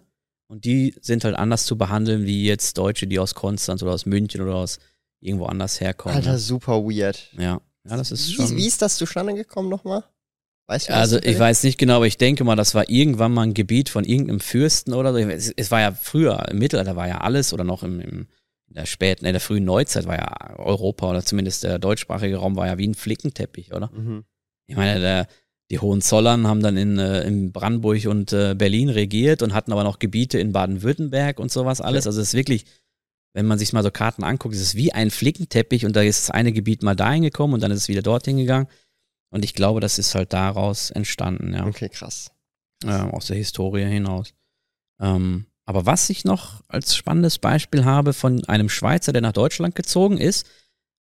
[0.50, 4.06] und die sind halt anders zu behandeln wie jetzt Deutsche, die aus Konstanz oder aus
[4.06, 4.80] München oder aus
[5.20, 6.16] irgendwo anders herkommen.
[6.16, 6.38] Alter, ja.
[6.38, 7.32] super weird.
[7.38, 8.56] Ja, ja, das ist wie, schon.
[8.56, 10.04] Wie ist das zustande gekommen nochmal?
[10.70, 13.44] Weißt du, also ich weiß nicht genau, aber ich denke mal, das war irgendwann mal
[13.44, 15.20] ein Gebiet von irgendeinem Fürsten oder so.
[15.20, 18.28] Es, es war ja früher, im Mittelalter war ja alles oder noch im, im
[18.78, 22.68] der späten, in der frühen Neuzeit war ja Europa oder zumindest der deutschsprachige Raum war
[22.68, 23.90] ja wie ein Flickenteppich, oder?
[23.92, 24.24] Mhm.
[24.68, 25.28] Ich meine, der,
[25.72, 29.84] die Hohenzollern haben dann in, äh, in Brandenburg und äh, Berlin regiert und hatten aber
[29.84, 32.04] noch Gebiete in Baden-Württemberg und sowas alles.
[32.04, 32.10] Okay.
[32.10, 32.66] Also es ist wirklich,
[33.34, 36.28] wenn man sich mal so Karten anguckt, ist es wie ein Flickenteppich und da ist
[36.28, 38.68] das eine Gebiet mal dahin gekommen und dann ist es wieder dorthin gegangen.
[39.32, 41.66] Und ich glaube, das ist halt daraus entstanden, ja.
[41.66, 42.32] Okay, krass.
[42.86, 44.34] Äh, aus der Historie hinaus.
[45.02, 49.76] Ähm, aber was ich noch als spannendes Beispiel habe von einem Schweizer, der nach Deutschland
[49.76, 50.48] gezogen ist,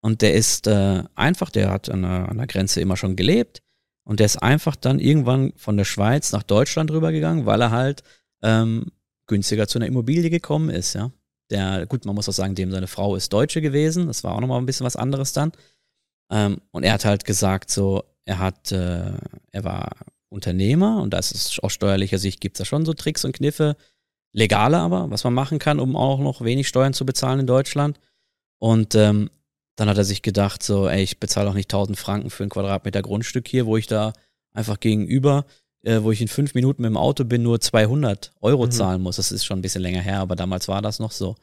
[0.03, 3.63] und der ist äh, einfach, der hat an der, an der Grenze immer schon gelebt,
[4.05, 8.03] und der ist einfach dann irgendwann von der Schweiz nach Deutschland rübergegangen, weil er halt
[8.43, 8.93] ähm,
[9.27, 11.11] günstiger zu einer Immobilie gekommen ist, ja.
[11.51, 14.41] Der, gut, man muss auch sagen, dem seine Frau ist Deutsche gewesen, das war auch
[14.41, 15.53] nochmal ein bisschen was anderes dann.
[16.31, 19.13] Ähm, und er hat halt gesagt, so, er hat, äh,
[19.53, 19.91] er war
[20.29, 23.77] Unternehmer und da ist aus steuerlicher Sicht gibt es da schon so Tricks und Kniffe,
[24.33, 27.99] legale aber, was man machen kann, um auch noch wenig Steuern zu bezahlen in Deutschland.
[28.59, 29.31] Und ähm,
[29.76, 32.51] dann hat er sich gedacht, so, ey, ich bezahle auch nicht 1000 Franken für ein
[32.51, 34.12] Quadratmeter Grundstück hier, wo ich da
[34.53, 35.47] einfach gegenüber,
[35.83, 38.70] äh, wo ich in fünf Minuten mit dem Auto bin, nur 200 Euro mhm.
[38.70, 39.16] zahlen muss.
[39.16, 41.37] Das ist schon ein bisschen länger her, aber damals war das noch so.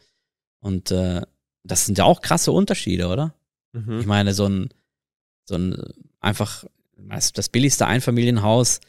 [0.59, 1.21] Und äh,
[1.63, 3.33] das sind ja auch krasse Unterschiede, oder?
[3.73, 3.99] Mhm.
[3.99, 4.69] Ich meine, so ein,
[5.45, 5.81] so ein
[6.19, 6.65] einfach
[7.33, 8.79] das billigste Einfamilienhaus,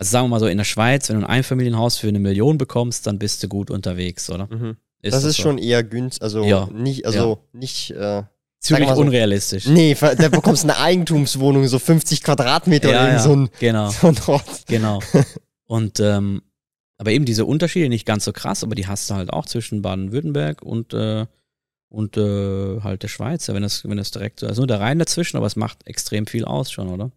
[0.00, 2.56] also sagen wir mal so in der Schweiz, wenn du ein Einfamilienhaus für eine Million
[2.56, 4.48] bekommst, dann bist du gut unterwegs, oder?
[4.50, 4.76] Mhm.
[5.02, 5.42] Ist das, das, ist so?
[5.42, 6.68] schon eher günstig, also ja.
[6.72, 7.58] nicht, also ja.
[7.58, 8.22] nicht äh,
[8.60, 9.66] ziemlich so, unrealistisch.
[9.66, 13.90] Nee, da bekommst du eine Eigentumswohnung, so 50 Quadratmeter ja, oder ja, so ein, genau.
[13.90, 14.66] so ein Ort.
[14.68, 15.00] Genau.
[15.66, 16.40] Und ähm,
[16.96, 19.82] aber eben diese Unterschiede nicht ganz so krass, aber die hast du halt auch zwischen
[19.82, 21.26] Baden-Württemberg und äh,
[21.88, 24.98] und äh, halt der Schweiz, wenn das wenn das direkt so, also nur der Rhein
[24.98, 27.10] dazwischen, aber es macht extrem viel aus schon, oder?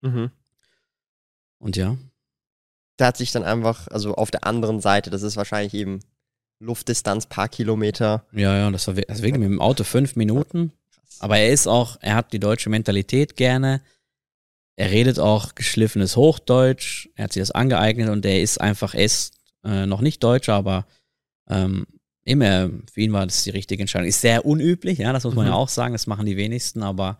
[0.00, 0.30] Mhm.
[1.58, 1.96] Und ja.
[2.98, 6.00] Da hat sich dann einfach, also auf der anderen Seite, das ist wahrscheinlich eben
[6.60, 8.26] Luftdistanz, paar Kilometer.
[8.32, 10.72] Ja, ja, das war also wirklich mit dem Auto fünf Minuten.
[11.20, 13.80] Aber er ist auch, er hat die deutsche Mentalität gerne.
[14.76, 17.08] Er redet auch geschliffenes Hochdeutsch.
[17.16, 19.34] Er hat sich das angeeignet und er ist einfach, er ist
[19.64, 20.86] äh, noch nicht Deutscher, aber
[21.48, 21.86] ähm,
[22.24, 24.08] immer, für ihn war das die richtige Entscheidung.
[24.08, 25.52] Ist sehr unüblich, ja, das muss man mhm.
[25.52, 27.18] ja auch sagen, das machen die wenigsten, aber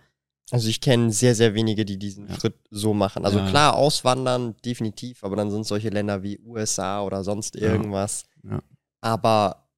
[0.51, 2.35] also ich kenne sehr, sehr wenige, die diesen ja.
[2.35, 3.25] Schritt so machen.
[3.25, 3.49] Also ja.
[3.49, 8.25] klar, auswandern, definitiv, aber dann sind solche Länder wie USA oder sonst irgendwas.
[8.43, 8.63] Ja.
[9.01, 9.69] Aber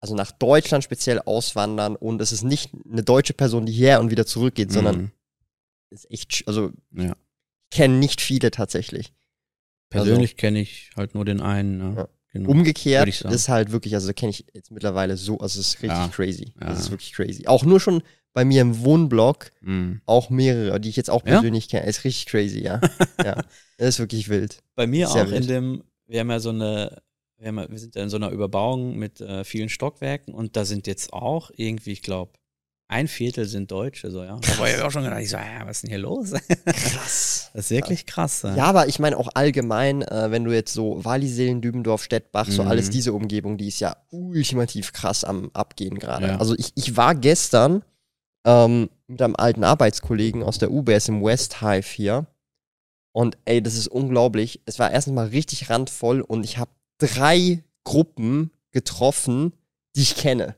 [0.00, 4.10] also nach Deutschland speziell auswandern und es ist nicht eine deutsche Person, die her und
[4.10, 4.74] wieder zurückgeht, mhm.
[4.74, 5.12] sondern
[5.90, 7.12] ist echt, also ja.
[7.70, 9.12] ich kenne nicht viele tatsächlich.
[9.90, 11.94] Persönlich also, kenne ich halt nur den einen.
[11.94, 12.08] Ne?
[12.32, 12.50] Genau.
[12.50, 16.52] Umgekehrt ist halt wirklich, also kenne ich jetzt mittlerweile so, also es ist richtig crazy.
[16.60, 17.46] Das ist wirklich crazy.
[17.48, 18.02] Auch nur schon
[18.32, 20.00] bei mir im Wohnblock mhm.
[20.06, 21.80] auch mehrere, die ich jetzt auch persönlich ja?
[21.80, 21.90] kenne.
[21.90, 22.80] Ist richtig crazy, ja.
[23.24, 23.42] ja.
[23.78, 24.62] Das ist wirklich wild.
[24.74, 25.42] Bei mir Sehr auch wild.
[25.42, 27.02] in dem, wir haben ja so eine,
[27.38, 30.64] wir, haben, wir sind ja in so einer Überbauung mit äh, vielen Stockwerken und da
[30.64, 32.32] sind jetzt auch irgendwie, ich glaube,
[32.90, 34.36] ein Viertel sind Deutsche, so, ja.
[34.40, 36.32] Da war ich auch schon gedacht, ich so, ja, was ist denn hier los?
[36.64, 37.36] Krass.
[37.52, 38.42] Das ist wirklich krass.
[38.42, 42.46] Ja, ja aber ich meine auch allgemein, äh, wenn du jetzt so Wallisellen, Dübendorf, Stettbach,
[42.46, 42.52] mhm.
[42.52, 42.90] so alles mhm.
[42.92, 46.28] diese Umgebung, die ist ja ultimativ krass am Abgehen gerade.
[46.28, 46.36] Ja.
[46.36, 47.82] Also ich, ich war gestern
[48.44, 52.26] ähm, mit einem alten Arbeitskollegen aus der UBS im West Hive hier.
[53.12, 54.60] Und ey, das ist unglaublich.
[54.66, 59.52] Es war erstens mal richtig randvoll und ich habe drei Gruppen getroffen,
[59.96, 60.56] die ich kenne.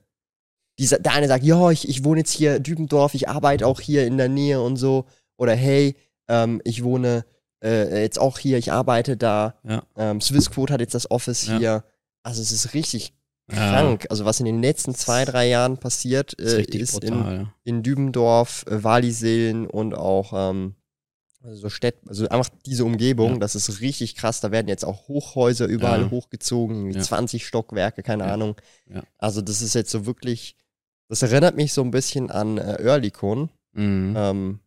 [0.78, 3.80] Die, der eine sagt, ja, ich, ich wohne jetzt hier in Dübendorf, ich arbeite auch
[3.80, 5.07] hier in der Nähe und so.
[5.37, 5.97] Oder hey,
[6.28, 7.24] ähm, ich wohne
[7.62, 9.55] äh, jetzt auch hier, ich arbeite da.
[9.64, 9.83] Ja.
[9.97, 11.59] Ähm, Swissquote hat jetzt das Office ja.
[11.59, 11.85] hier.
[12.22, 13.14] Also es ist richtig
[13.49, 14.05] krank.
[14.05, 14.11] Ja.
[14.11, 17.82] Also was in den letzten zwei, drei Jahren passiert äh, ist, ist brutal, in, in,
[17.82, 20.74] Dübendorf, äh, Wallisellen und auch ähm,
[21.43, 23.38] also so Städt, also einfach diese Umgebung, ja.
[23.38, 24.40] das ist richtig krass.
[24.40, 28.55] Da werden jetzt auch Hochhäuser überall hochgezogen, 20 Stockwerke, keine Ahnung.
[29.18, 30.57] Also das ist jetzt so wirklich,
[31.09, 33.51] das erinnert mich so ein bisschen an äh, Oerlikon.
[33.72, 34.14] Mhm.
[34.16, 34.61] Ähm,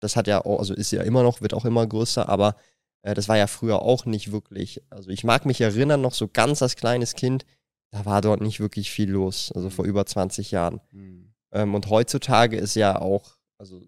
[0.00, 2.56] das hat ja auch, also ist ja immer noch, wird auch immer größer, aber
[3.02, 4.82] äh, das war ja früher auch nicht wirklich.
[4.90, 7.44] Also ich mag mich erinnern, noch so ganz als kleines Kind,
[7.90, 9.90] da war dort nicht wirklich viel los, also vor mhm.
[9.90, 10.80] über 20 Jahren.
[10.92, 11.32] Mhm.
[11.52, 13.82] Ähm, und heutzutage ist ja auch, also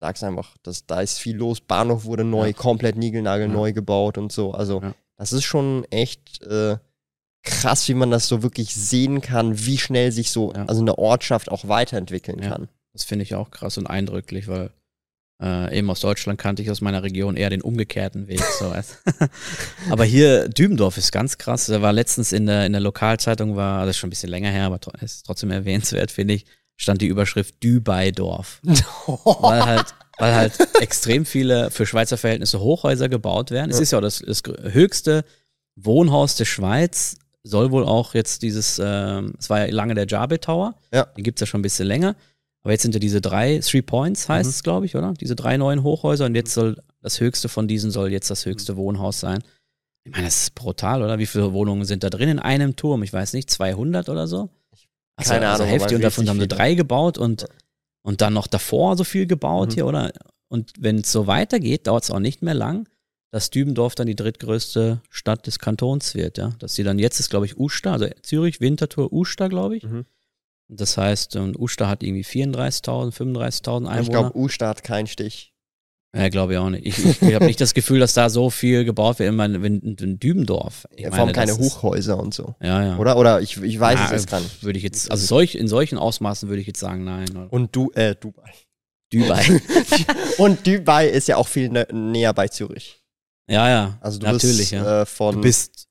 [0.00, 1.60] sag's einfach, das, da ist viel los.
[1.60, 2.52] Bahnhof wurde neu, ja.
[2.52, 3.52] komplett Nigelnagel ja.
[3.52, 4.52] neu gebaut und so.
[4.52, 4.94] Also, ja.
[5.16, 6.78] das ist schon echt äh,
[7.42, 11.50] krass, wie man das so wirklich sehen kann, wie schnell sich so, also eine Ortschaft
[11.50, 12.68] auch weiterentwickeln kann.
[12.92, 14.70] Das finde ich auch krass und eindrücklich, weil
[15.40, 18.42] äh, eben aus Deutschland kannte ich aus meiner Region eher den umgekehrten Weg.
[18.58, 18.74] So.
[19.90, 21.66] aber hier, Dübendorf ist ganz krass.
[21.66, 24.50] Da war letztens in der, in der Lokalzeitung, war, das ist schon ein bisschen länger
[24.50, 28.60] her, aber ist trotzdem erwähnenswert, finde ich, stand die Überschrift Dübeidorf.
[28.62, 33.70] weil halt, weil halt extrem viele für Schweizer Verhältnisse Hochhäuser gebaut werden.
[33.70, 35.24] Es ist ja auch das, das höchste
[35.74, 40.40] Wohnhaus der Schweiz, soll wohl auch jetzt dieses, äh, es war ja lange der Jabe
[40.40, 41.04] Tower, ja.
[41.04, 42.16] den gibt es ja schon ein bisschen länger.
[42.66, 44.50] Aber jetzt sind ja diese drei, Three Points heißt mhm.
[44.50, 45.14] es, glaube ich, oder?
[45.20, 48.72] Diese drei neuen Hochhäuser und jetzt soll das höchste von diesen soll jetzt das höchste
[48.72, 48.78] mhm.
[48.78, 49.38] Wohnhaus sein.
[50.02, 51.20] Ich meine, das ist brutal, oder?
[51.20, 53.04] Wie viele Wohnungen sind da drin in einem Turm?
[53.04, 54.48] Ich weiß nicht, 200 oder so?
[55.14, 55.78] Also, Keine also Ahnung.
[55.78, 57.46] Hälfte und davon haben sie drei gebaut und,
[58.02, 59.74] und dann noch davor so viel gebaut mhm.
[59.74, 60.12] hier, oder?
[60.48, 62.88] Und wenn es so weitergeht, dauert es auch nicht mehr lang,
[63.30, 66.52] dass Dübendorf dann die drittgrößte Stadt des Kantons wird, ja.
[66.58, 69.84] Dass sie dann jetzt ist, glaube ich, Uster, also Zürich, Winterthur, Uster, glaube ich.
[69.84, 70.04] Mhm.
[70.68, 74.00] Das heißt, und Uster hat irgendwie 34.000, 35.000 Einwohner.
[74.00, 75.52] Ich glaube, Uster hat keinen Stich.
[76.16, 76.86] Ja, glaube ich auch nicht.
[76.86, 79.32] Ich, ich habe nicht das Gefühl, dass da so viel gebaut wird.
[79.32, 80.86] In, in, in Dübendorf.
[80.96, 82.54] Ich ja, vor allem keine Hochhäuser und so.
[82.60, 82.96] Ja, ja.
[82.96, 83.18] Oder?
[83.18, 84.62] Oder ich, ich weiß ja, es jetzt gar nicht.
[84.62, 87.28] Würde ich jetzt, also solch, in solchen Ausmaßen würde ich jetzt sagen, nein.
[87.50, 88.50] Und du, äh, Dubai.
[89.12, 89.60] Dubai.
[90.38, 93.02] und Dubai ist ja auch viel nä näher bei Zürich.
[93.48, 93.98] Ja, ja.
[94.00, 95.02] Also du Natürlich, bist ja.
[95.02, 95.36] äh, von.
[95.36, 95.85] Du bist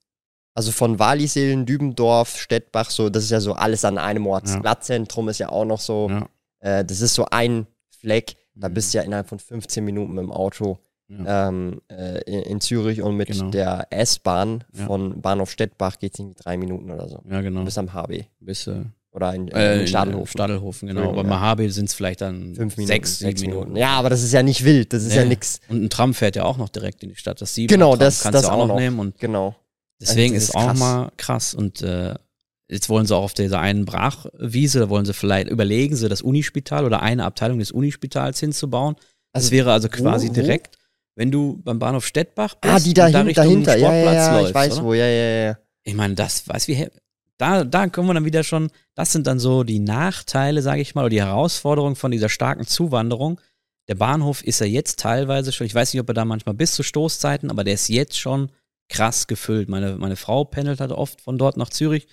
[0.55, 4.45] also von Walliseelen, Dübendorf, Stettbach, so, das ist ja so alles an einem Ort.
[4.45, 6.29] Das Blattzentrum ist ja auch noch so, ja.
[6.61, 8.37] äh, das ist so ein Fleck.
[8.55, 10.79] Da bist du ja innerhalb von 15 Minuten mit dem Auto
[11.09, 11.49] ja.
[11.49, 13.49] ähm, äh, in, in, Zürich und mit genau.
[13.49, 17.21] der S-Bahn von Bahnhof Stettbach geht es irgendwie drei Minuten oder so.
[17.29, 17.63] Ja, genau.
[17.65, 18.23] Bis am HB.
[18.39, 20.27] Bis, äh, oder in, äh, in Stadelhofen.
[20.27, 21.09] Stadelhofen, genau.
[21.09, 21.39] Aber ja.
[21.41, 23.59] HB sind es vielleicht dann Fünf Minuten, sechs, sechs Minuten.
[23.59, 23.77] Minuten.
[23.77, 25.59] Ja, aber das ist ja nicht wild, das ist ja, ja nix.
[25.67, 27.41] Und ein Tram fährt ja auch noch direkt in die Stadt.
[27.41, 28.99] Das sieben genau, das, kannst das du auch noch nehmen.
[28.99, 29.55] Und genau.
[30.01, 31.53] Deswegen also ist, ist auch mal krass.
[31.53, 32.15] Und äh,
[32.69, 36.21] jetzt wollen sie auch auf dieser einen Brachwiese, da wollen sie vielleicht, überlegen sie, das
[36.21, 38.95] Unispital oder eine Abteilung des Unispitals hinzubauen.
[39.33, 40.33] Das also, wäre also quasi wo, wo?
[40.33, 40.77] direkt,
[41.15, 44.49] wenn du beim Bahnhof Stettbach bist, ah, die dahin, da dahinter, ja, ja, ja, läufst,
[44.49, 44.83] ich weiß oder?
[44.83, 45.57] wo, ja, ja, ja.
[45.83, 46.87] Ich meine, das, weiß wie,
[47.37, 50.95] da, da kommen wir dann wieder schon, das sind dann so die Nachteile, sage ich
[50.95, 53.39] mal, oder die Herausforderungen von dieser starken Zuwanderung.
[53.87, 56.73] Der Bahnhof ist ja jetzt teilweise schon, ich weiß nicht, ob er da manchmal bis
[56.73, 58.49] zu Stoßzeiten, aber der ist jetzt schon
[58.89, 59.69] krass gefüllt.
[59.69, 62.07] Meine, meine Frau pendelt halt oft von dort nach Zürich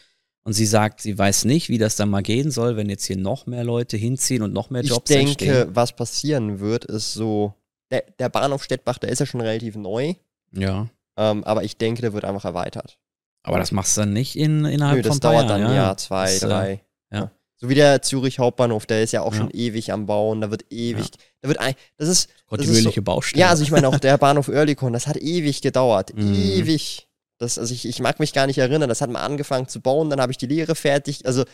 [0.44, 3.16] und sie sagt, sie weiß nicht, wie das dann mal gehen soll, wenn jetzt hier
[3.16, 5.76] noch mehr Leute hinziehen und noch mehr Jobs Ich denke, entstehen.
[5.76, 7.54] was passieren wird, ist so,
[7.90, 10.14] der, der Bahnhof Stettbach, der ist ja schon relativ neu.
[10.52, 10.88] Ja.
[11.16, 12.98] Ähm, aber ich denke, der wird einfach erweitert.
[13.44, 15.76] Aber das machst du dann nicht in, innerhalb Nö, das von dauert Jahren, dann ein
[15.76, 15.82] ja.
[15.82, 16.84] Jahr, zwei, das, äh, drei.
[17.12, 17.30] Ja.
[17.62, 19.38] So wie der Zürich Hauptbahnhof, der ist ja auch ja.
[19.38, 21.22] schon ewig am Bauen, da wird ewig, ja.
[21.42, 23.40] da wird ein, das ist kontinuierliche so, Baustelle.
[23.40, 26.34] Ja, also ich meine auch der Bahnhof Oerlikon, das hat ewig gedauert, mhm.
[26.34, 27.06] ewig.
[27.38, 30.10] Das, also ich, ich mag mich gar nicht erinnern, das hat mal angefangen zu bauen,
[30.10, 31.44] dann habe ich die Lehre fertig, also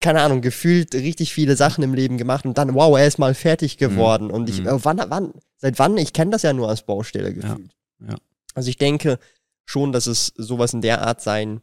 [0.00, 3.32] keine Ahnung, gefühlt richtig viele Sachen im Leben gemacht und dann, wow, er ist mal
[3.32, 3.78] fertig mhm.
[3.78, 4.24] geworden.
[4.26, 4.34] Mhm.
[4.34, 5.96] Und ich, äh, wann, wann, seit wann?
[5.98, 7.70] Ich kenne das ja nur als Baustelle gefühlt.
[8.00, 8.08] Ja.
[8.08, 8.16] ja.
[8.54, 9.20] Also ich denke
[9.64, 11.60] schon, dass es sowas in der Art sein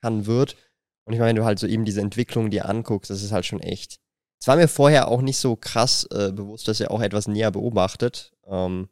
[0.00, 0.56] kann, wird.
[1.04, 3.44] Und ich meine, wenn du halt so eben diese Entwicklung dir anguckst, das ist halt
[3.44, 3.96] schon echt.
[4.40, 7.50] Es war mir vorher auch nicht so krass äh, bewusst, dass er auch etwas näher
[7.50, 8.32] beobachtet.
[8.46, 8.88] Ähm,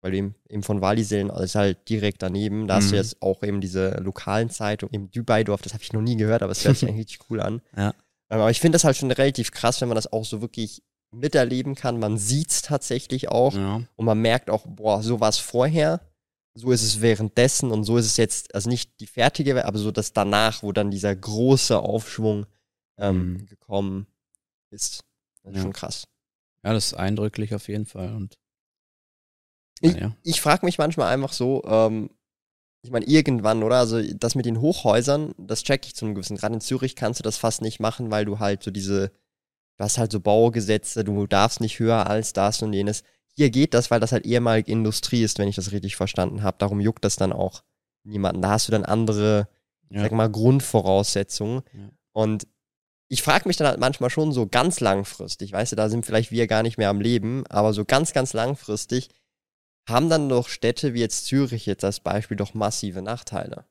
[0.00, 2.68] weil du eben, eben von Wallisellen, ist halt direkt daneben.
[2.68, 2.76] Da mhm.
[2.78, 3.02] hast du mhm.
[3.02, 6.52] jetzt auch eben diese lokalen Zeitungen, im Dubai-Dorf, das habe ich noch nie gehört, aber
[6.52, 7.62] es hört sich eigentlich richtig cool an.
[7.76, 7.88] Ja.
[8.30, 10.82] Ähm, aber ich finde das halt schon relativ krass, wenn man das auch so wirklich
[11.10, 11.98] miterleben kann.
[11.98, 13.82] Man sieht es tatsächlich auch ja.
[13.96, 16.00] und man merkt auch, boah, so war es vorher,
[16.58, 19.90] so ist es währenddessen und so ist es jetzt, also nicht die fertige, aber so
[19.90, 22.46] das danach, wo dann dieser große Aufschwung
[22.98, 23.46] ähm, mhm.
[23.46, 24.06] gekommen
[24.70, 25.04] ist.
[25.42, 25.62] Das ist ja.
[25.62, 26.08] schon krass.
[26.64, 28.38] Ja, das ist eindrücklich auf jeden Fall und
[29.80, 30.16] ich, ja.
[30.24, 32.10] ich frage mich manchmal einfach so, ähm,
[32.82, 33.76] ich meine, irgendwann, oder?
[33.76, 36.36] Also das mit den Hochhäusern, das check ich zu einem gewissen.
[36.36, 39.08] Gerade in Zürich kannst du das fast nicht machen, weil du halt so diese,
[39.76, 43.02] du hast halt so Baugesetze, du darfst nicht höher als das und jenes.
[43.38, 46.56] Hier geht das, weil das halt ehemalige Industrie ist, wenn ich das richtig verstanden habe.
[46.58, 47.62] Darum juckt das dann auch
[48.02, 48.42] niemanden.
[48.42, 49.46] Da hast du dann andere,
[49.90, 50.02] ja.
[50.02, 51.62] sag mal, Grundvoraussetzungen.
[51.72, 51.90] Ja.
[52.10, 52.48] Und
[53.06, 56.32] ich frage mich dann halt manchmal schon so ganz langfristig, weißt du, da sind vielleicht
[56.32, 59.08] wir gar nicht mehr am Leben, aber so ganz, ganz langfristig,
[59.88, 63.66] haben dann doch Städte wie jetzt Zürich jetzt als Beispiel doch massive Nachteile.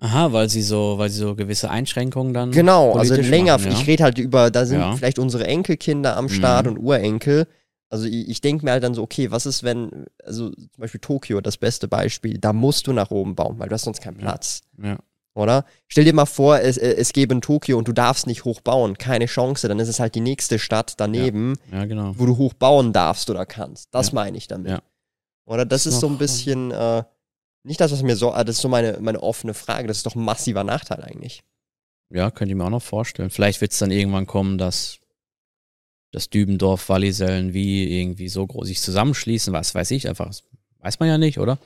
[0.00, 2.50] Aha, weil sie so, weil sie so gewisse Einschränkungen dann.
[2.50, 3.58] Genau, also länger.
[3.58, 3.78] Machen, ja?
[3.78, 4.96] Ich rede halt über, da sind ja.
[4.96, 6.72] vielleicht unsere Enkelkinder am Start mhm.
[6.72, 7.46] und Urenkel.
[7.90, 11.00] Also ich, ich denke mir halt dann so, okay, was ist, wenn, also zum Beispiel
[11.00, 14.18] Tokio, das beste Beispiel, da musst du nach oben bauen, weil du hast sonst keinen
[14.18, 14.60] Platz.
[14.82, 14.98] Ja.
[15.34, 15.64] Oder?
[15.86, 18.98] Stell dir mal vor, es, äh, es gäbe in Tokio und du darfst nicht hochbauen.
[18.98, 19.68] Keine Chance.
[19.68, 22.12] Dann ist es halt die nächste Stadt daneben, Ja, genau.
[22.16, 23.88] wo du hochbauen darfst oder kannst.
[23.94, 24.14] Das Ja.
[24.14, 24.70] meine ich damit.
[24.72, 24.82] Ja.
[25.46, 27.04] Oder das Ist so ein bisschen, äh,
[27.62, 29.86] nicht das, was mir so, ah, das ist so meine, meine offene Frage.
[29.88, 31.42] Das ist doch ein massiver Nachteil eigentlich.
[32.10, 33.30] Ja, könnte ich mir auch noch vorstellen.
[33.30, 34.97] Vielleicht wird es dann irgendwann kommen, dass
[36.10, 40.44] das Dübendorf, Wallisellen wie irgendwie so groß sich zusammenschließen, was weiß ich, einfach, das
[40.80, 41.58] weiß man ja nicht, oder?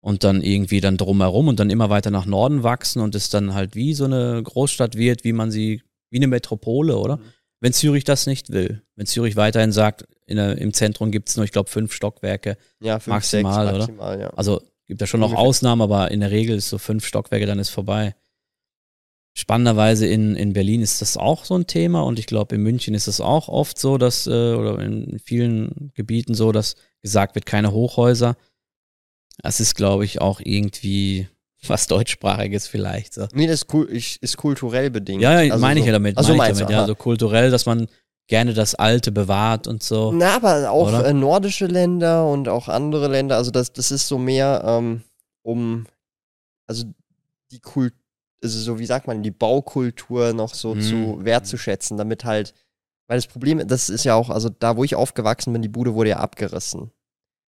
[0.00, 3.54] Und dann irgendwie dann drumherum und dann immer weiter nach Norden wachsen und es dann
[3.54, 7.18] halt wie so eine Großstadt wird, wie man sie, wie eine Metropole, oder?
[7.18, 7.22] Mhm.
[7.60, 8.82] Wenn Zürich das nicht will.
[8.96, 12.56] Wenn Zürich weiterhin sagt, der, im Zentrum gibt es nur, ich glaube, fünf Stockwerke.
[12.80, 13.78] Ja, fünf, Maximal, sechs, oder?
[13.78, 14.30] maximal, ja.
[14.30, 15.34] Also gibt ja schon noch.
[15.34, 18.14] Ausnahmen, aber in der Regel ist so fünf Stockwerke, dann ist vorbei.
[19.34, 22.92] Spannenderweise in, in Berlin ist das auch so ein Thema und ich glaube in München
[22.94, 27.46] ist es auch oft so, dass, äh, oder in vielen Gebieten so, dass gesagt wird,
[27.46, 28.36] keine Hochhäuser.
[29.42, 31.28] Das ist, glaube ich, auch irgendwie
[31.66, 33.14] was deutschsprachiges vielleicht.
[33.14, 33.26] So.
[33.32, 35.22] Nee, das ist, cool, ich, ist kulturell bedingt.
[35.22, 36.18] Ja, Also meine ich so- ja damit.
[36.18, 37.86] Ach so, meine ich meinst du, damit ja, so kulturell, dass man
[38.28, 40.12] gerne das Alte bewahrt und so.
[40.12, 41.06] Na, aber auch Oder?
[41.06, 45.02] äh, nordische Länder und auch andere Länder, also das, das ist so mehr ähm,
[45.42, 45.86] um,
[46.66, 46.84] also
[47.50, 47.94] die Kult,
[48.42, 50.80] also so wie sagt man, die Baukultur noch so Mhm.
[50.80, 52.54] zu wertzuschätzen, damit halt,
[53.08, 55.94] weil das Problem, das ist ja auch, also da, wo ich aufgewachsen bin, die Bude
[55.94, 56.90] wurde ja abgerissen.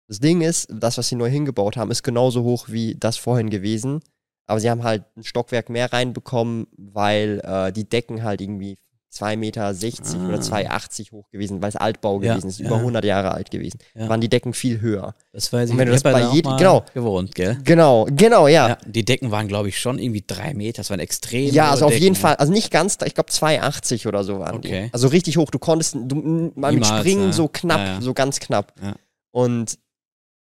[0.07, 3.49] Das Ding ist, das, was sie neu hingebaut haben, ist genauso hoch wie das vorhin
[3.49, 4.01] gewesen,
[4.47, 8.77] aber sie haben halt ein Stockwerk mehr reinbekommen, weil äh, die Decken halt irgendwie
[9.11, 10.27] 2,60 Meter Ah.
[10.29, 12.67] oder 2,80 hoch gewesen, weil es Altbau Ja, gewesen ist, ja.
[12.67, 13.79] über 100 Jahre alt gewesen.
[13.93, 14.07] Ja.
[14.07, 15.13] Waren die Decken viel höher.
[15.33, 16.85] Das weiß ich Und wenn du das ja bei jedem- genau.
[16.93, 17.57] gewohnt, gell?
[17.65, 18.51] Genau, genau, ja.
[18.51, 20.77] Ja, Ja, die Decken waren, glaube ich, schon irgendwie drei Meter.
[20.81, 21.47] Das waren extrem.
[21.47, 22.15] also hohe auf jeden Decken.
[22.15, 24.85] Fall, also nicht ganz, ich glaube 2,80 oder so waren Okay.
[24.87, 24.93] die.
[24.93, 25.49] Also richtig hoch.
[25.51, 27.33] Du konntest du, mal mit Springen ja.
[27.33, 28.01] so knapp, Ja, ja.
[28.01, 28.73] so ganz knapp.
[28.81, 28.95] Ja.
[29.31, 29.77] Und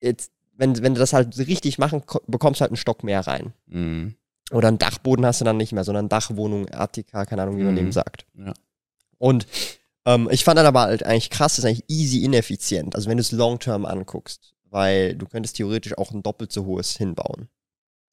[0.01, 3.21] jetzt, wenn, wenn du das halt richtig machen, ko- bekommst du halt einen Stock mehr
[3.25, 3.53] rein.
[3.67, 4.15] Mhm.
[4.51, 7.73] Oder einen Dachboden hast du dann nicht mehr, sondern Dachwohnung, Attika, keine Ahnung, wie man
[7.73, 7.77] Mhm.
[7.77, 8.25] dem sagt.
[8.35, 8.53] Ja.
[9.17, 9.45] Und
[10.05, 12.95] ähm, ich fand dann aber halt eigentlich krass, das ist eigentlich easy ineffizient.
[12.95, 16.95] Also wenn du es long-term anguckst, weil du könntest theoretisch auch ein doppelt so hohes
[16.97, 17.49] hinbauen.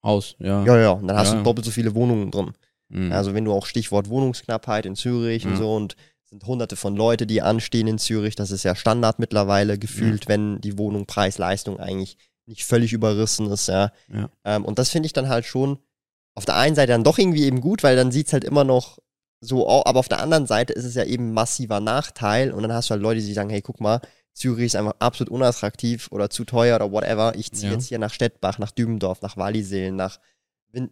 [0.02, 0.64] Haus, ja.
[0.64, 1.38] Ja, ja, und dann hast Ja.
[1.38, 2.52] du doppelt so viele Wohnungen drin.
[2.88, 3.12] Mhm.
[3.12, 5.58] Also wenn du auch Stichwort Wohnungsknappheit in Zürich und Ja.
[5.58, 9.18] so und es sind hunderte von Leute, die anstehen in Zürich, das ist ja Standard
[9.18, 12.16] mittlerweile gefühlt, wenn die Wohnung Preis-Leistung eigentlich
[12.46, 13.92] nicht völlig überrissen ist, ja.
[14.12, 14.28] Ja.
[14.44, 15.78] Ähm, und das finde ich dann halt schon
[16.34, 18.64] auf der einen Seite dann doch irgendwie eben gut, weil dann sieht es halt immer
[18.64, 18.98] noch
[19.40, 22.72] so aus, aber auf der anderen Seite ist es ja eben massiver Nachteil und dann
[22.72, 24.00] hast du halt Leute, die sagen, hey, guck mal,
[24.32, 27.34] Zürich ist einfach absolut unattraktiv oder zu teuer oder whatever.
[27.36, 27.76] Ich ziehe Ja.
[27.76, 30.18] jetzt hier nach Stettbach, nach Dübendorf, nach Wallisellen, nach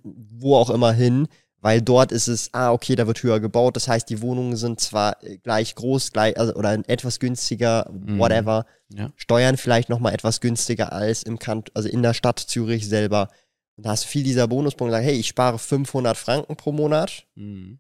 [0.05, 1.27] wo auch immer hin,
[1.61, 3.75] weil dort ist es, ah, okay, da wird höher gebaut.
[3.75, 8.19] Das heißt, die Wohnungen sind zwar äh, gleich groß, gleich, also, oder etwas günstiger, Mhm.
[8.19, 8.67] whatever.
[8.91, 9.11] Ja.
[9.17, 13.29] Steuern vielleicht nochmal etwas günstiger als im Kant, also in der Stadt Zürich selber.
[13.77, 17.27] Und da hast du viel dieser Bonuspunkt, sagen, hey, ich spare 500 Franken pro Monat
[17.35, 17.79] Mhm.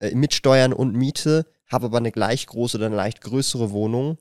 [0.00, 4.18] äh, mit Steuern und Miete, habe aber eine gleich große oder eine leicht größere Wohnung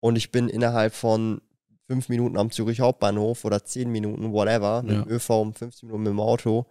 [0.00, 1.40] und ich bin innerhalb von
[1.86, 5.02] fünf Minuten am Zürich Hauptbahnhof oder zehn Minuten, whatever, mit Ja.
[5.02, 6.66] dem ÖV um 15 Minuten mit dem Auto.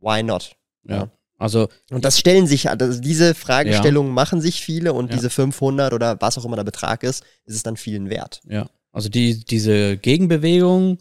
[0.00, 0.56] Why not?
[0.84, 0.96] Ja.
[0.96, 1.10] Ja.
[1.38, 5.16] Also, Und das stellen sich, also diese Fragestellungen machen sich viele und Ja.
[5.16, 8.40] diese 500 oder was auch immer der Betrag ist, ist es dann vielen wert.
[8.48, 8.68] ja.
[8.92, 10.96] Also die, diese Gegenbewegung,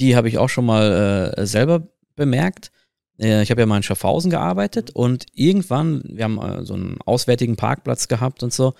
[0.00, 2.70] die habe ich auch schon mal äh, selber bemerkt.
[3.18, 6.98] Äh, ich habe ja mal in Schaffhausen gearbeitet und irgendwann, wir haben äh, so einen
[7.04, 8.74] auswärtigen Parkplatz gehabt und so.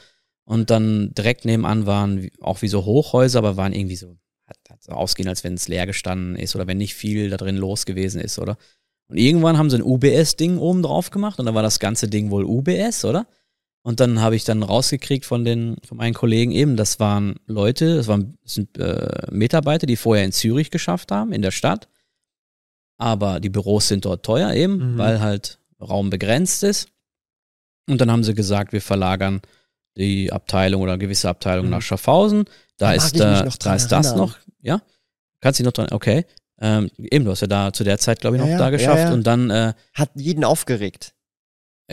[0.45, 4.83] Und dann direkt nebenan waren auch wie so Hochhäuser, aber waren irgendwie so, hat, hat
[4.83, 7.85] so ausgehen, als wenn es leer gestanden ist oder wenn nicht viel da drin los
[7.85, 8.57] gewesen ist, oder?
[9.09, 12.31] Und irgendwann haben sie ein UBS-Ding oben drauf gemacht und dann war das ganze Ding
[12.31, 13.27] wohl UBS, oder?
[13.87, 17.97] Und dann habe ich dann rausgekriegt von den, von meinen Kollegen eben, das waren Leute,
[17.97, 21.87] das waren das sind äh, Mitarbeiter, die vorher in Zürich geschafft haben, in der Stadt.
[22.99, 24.99] Aber die Büros sind dort teuer eben, Mhm.
[24.99, 26.89] weil halt Raum begrenzt ist.
[27.89, 29.41] Und dann haben sie gesagt, wir verlagern
[29.97, 31.71] die Abteilung oder gewisse Abteilung Mhm.
[31.71, 32.45] nach Schaffhausen.
[32.79, 34.27] Da Da ist, da, noch da ist das erinnern.
[34.27, 34.83] noch, ja?
[35.41, 36.25] Kannst du dich noch dran, okay.
[36.59, 38.71] Ähm, eben, du hast ja da zu der Zeit, glaube ich, noch ja, da ja,
[38.71, 38.99] geschafft.
[38.99, 39.13] ja.
[39.13, 41.13] Und dann äh, Hat jeden aufgeregt.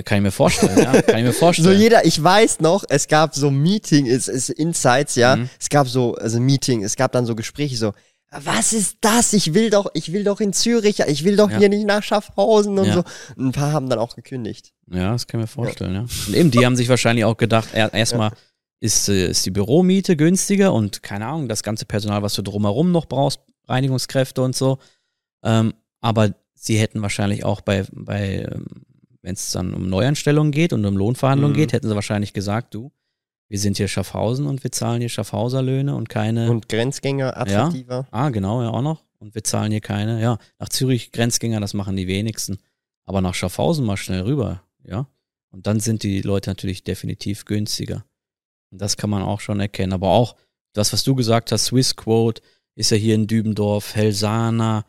[0.01, 1.79] Kann ich mir vorstellen, ja, kann ich mir So vorstellen.
[1.79, 5.35] jeder, ich weiß noch, es gab so Meeting, es ist Insights, ja.
[5.35, 5.49] Mhm.
[5.59, 7.93] Es gab so, also Meeting, es gab dann so Gespräche so,
[8.31, 9.31] was ist das?
[9.33, 11.59] Ich will doch, ich will doch in Zürich, ich will doch Ja.
[11.59, 12.93] hier nicht nach Schaffhausen und Ja.
[12.95, 13.03] so.
[13.37, 14.71] Ein paar haben dann auch gekündigt.
[14.89, 16.01] Ja, das kann ich mir vorstellen, ja.
[16.27, 18.31] Und eben, die haben sich wahrscheinlich auch gedacht, er, erstmal
[18.79, 22.91] ist, äh, ist die Büromiete günstiger und keine Ahnung, das ganze Personal, was du drumherum
[22.91, 24.79] noch brauchst, Reinigungskräfte und so.
[25.43, 28.47] Ähm, aber sie hätten wahrscheinlich auch bei, bei
[29.23, 31.59] wenn es dann um Neuanstellungen geht und um Lohnverhandlungen Mhm.
[31.59, 32.91] geht, hätten sie wahrscheinlich gesagt, du,
[33.49, 36.51] wir sind hier Schaffhausen und wir zahlen hier Schaffhauser Löhne und keine.
[36.51, 38.07] Und Grenzgänger attraktiver.
[38.11, 39.03] ah, genau, ja auch noch.
[39.19, 40.21] Und wir zahlen hier keine.
[40.21, 42.59] Ja, nach Zürich Grenzgänger, das machen die wenigsten.
[43.05, 45.07] aber nach Schaffhausen mal schnell rüber, ja.
[45.51, 48.05] Und dann sind die Leute natürlich definitiv günstiger.
[48.71, 49.91] Und das kann man auch schon erkennen.
[49.93, 50.35] Aber auch
[50.73, 52.41] das, was du gesagt hast, Swiss Quote
[52.75, 54.85] ist ja hier in Dübendorf, Helsana,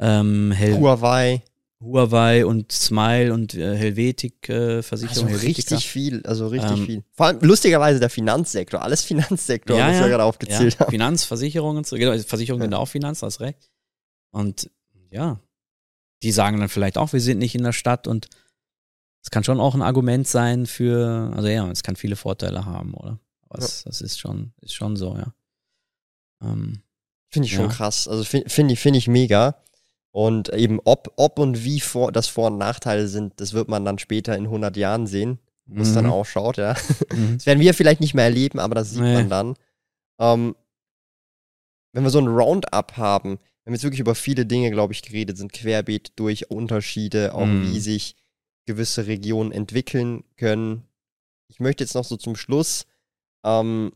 [0.00, 1.42] ähm, Hel Huawei.
[1.80, 5.28] Huawei und Smile und äh, Helvetik äh, Versicherung.
[5.28, 7.04] Also richtig viel, also richtig ähm, viel.
[7.12, 10.90] Vor allem lustigerweise der Finanzsektor, alles Finanzsektor, ja, was ja, wir gerade aufgezählt ja, haben.
[10.90, 12.66] Finanz, Versicherungen, so, genau, Versicherungen ja.
[12.66, 13.70] sind auch Finanz, hast recht.
[14.30, 14.70] Und
[15.10, 15.40] ja,
[16.22, 18.28] die sagen dann vielleicht auch, wir sind nicht in der Stadt und
[19.22, 22.94] es kann schon auch ein Argument sein für, also ja, es kann viele Vorteile haben,
[22.94, 23.20] oder?
[23.48, 25.32] Aber es, das ist schon, ist schon so, ja.
[26.42, 26.82] Ähm,
[27.30, 28.08] finde ich schon krass.
[28.08, 29.62] Also finde find ich, find ich mega.
[30.10, 33.84] Und eben ob, ob und wie vor, das Vor- und Nachteile sind, das wird man
[33.84, 35.94] dann später in 100 Jahren sehen, wo es mhm.
[35.94, 36.74] dann ausschaut, ja.
[37.12, 37.34] Mhm.
[37.34, 39.14] Das werden wir vielleicht nicht mehr erleben, aber das sieht nee.
[39.14, 39.54] man dann.
[40.18, 40.56] Ähm,
[41.92, 45.02] wenn wir so ein Roundup haben, wir haben jetzt wirklich über viele Dinge, glaube ich,
[45.02, 47.70] geredet, sind querbeet durch Unterschiede, auch mhm.
[47.70, 48.16] wie sich
[48.66, 50.84] gewisse Regionen entwickeln können.
[51.48, 52.86] Ich möchte jetzt noch so zum Schluss
[53.44, 53.92] ähm,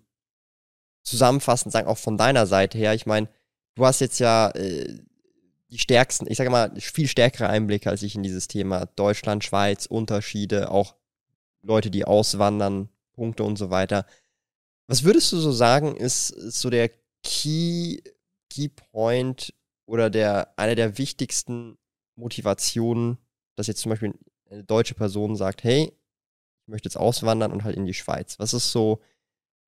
[1.04, 2.94] zusammenfassend sagen, auch von deiner Seite her.
[2.94, 3.28] Ich meine,
[3.74, 4.98] du hast jetzt ja äh,
[5.72, 9.86] die stärksten, ich sage mal, viel stärkere Einblicke als ich in dieses Thema Deutschland, Schweiz,
[9.86, 10.96] Unterschiede, auch
[11.62, 14.04] Leute, die auswandern, Punkte und so weiter.
[14.86, 16.90] Was würdest du so sagen, ist, ist so der
[17.22, 18.02] Key,
[18.50, 19.54] Key Point
[19.86, 21.78] oder der, eine der wichtigsten
[22.16, 23.16] Motivationen,
[23.56, 24.12] dass jetzt zum Beispiel
[24.50, 28.38] eine deutsche Person sagt, hey, ich möchte jetzt auswandern und halt in die Schweiz.
[28.38, 29.00] Was ist so,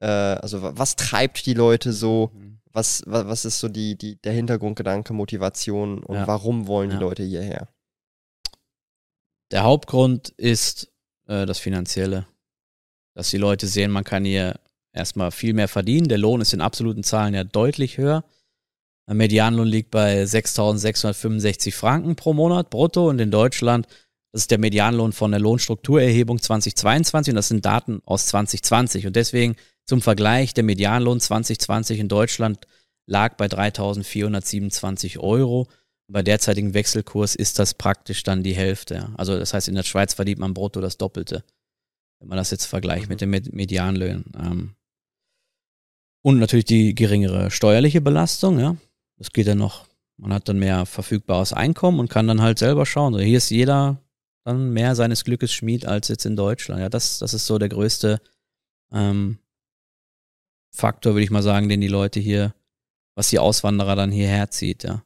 [0.00, 2.30] äh, also was treibt die Leute so?
[2.34, 2.60] Mhm.
[2.74, 6.26] Was, was, was ist so die, die, der Hintergrundgedanke, Motivation und ja.
[6.26, 7.00] warum wollen die ja.
[7.00, 7.68] Leute hierher?
[9.50, 10.92] Der Hauptgrund ist
[11.26, 12.26] äh, das Finanzielle.
[13.14, 14.58] Dass die Leute sehen, man kann hier
[14.92, 16.08] erstmal viel mehr verdienen.
[16.08, 18.24] Der Lohn ist in absoluten Zahlen ja deutlich höher.
[19.06, 23.86] Der Medianlohn liegt bei 6.665 Franken pro Monat brutto und in Deutschland
[24.34, 29.06] das ist der Medianlohn von der Lohnstrukturerhebung 2022 und das sind Daten aus 2020.
[29.06, 29.54] Und deswegen
[29.86, 32.66] zum Vergleich, der Medianlohn 2020 in Deutschland
[33.06, 35.68] lag bei 3.427 Euro.
[36.06, 39.10] Bei derzeitigem Wechselkurs ist das praktisch dann die Hälfte.
[39.16, 41.44] Also das heißt, in der Schweiz verdient man brutto das Doppelte,
[42.18, 44.24] wenn man das jetzt vergleicht mit den Medianlöhnen.
[44.38, 44.74] Ähm.
[46.22, 48.76] Und natürlich die geringere steuerliche Belastung, ja.
[49.16, 49.86] Das geht ja noch.
[50.16, 53.14] Man hat dann mehr verfügbares Einkommen und kann dann halt selber schauen.
[53.14, 53.98] Also hier ist jeder
[54.44, 56.80] dann mehr seines Glückes Schmied als jetzt in Deutschland.
[56.80, 58.20] Ja, das, das ist so der größte
[58.92, 59.38] ähm,
[60.74, 62.52] Faktor, würde ich mal sagen, den die Leute hier,
[63.14, 65.04] was die Auswanderer dann hierher zieht, ja.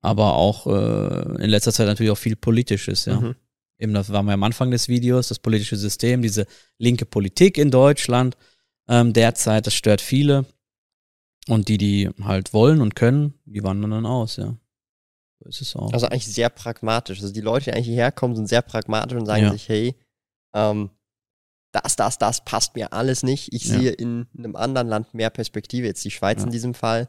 [0.00, 3.20] Aber auch äh, in letzter Zeit natürlich auch viel Politisches, ja.
[3.20, 3.36] Mhm.
[3.78, 6.46] Eben, das war wir am Anfang des Videos, das politische System, diese
[6.78, 8.36] linke Politik in Deutschland
[8.88, 10.44] ähm, derzeit, das stört viele.
[11.48, 14.56] Und die, die halt wollen und können, die wandern dann aus, ja.
[15.38, 15.92] So ist es auch.
[15.92, 17.20] Also eigentlich sehr pragmatisch.
[17.20, 19.52] Also die Leute, die eigentlich hierher kommen, sind sehr pragmatisch und sagen ja.
[19.52, 19.94] sich, hey,
[20.52, 20.90] ähm,
[21.82, 23.52] das, das, das passt mir alles nicht.
[23.52, 23.78] Ich ja.
[23.78, 26.44] sehe in einem anderen Land mehr Perspektive, jetzt die Schweiz ja.
[26.44, 27.08] in diesem Fall.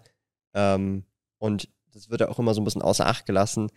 [0.53, 1.05] Ähm,
[1.37, 3.69] und das wird ja auch immer so ein bisschen außer Acht gelassen.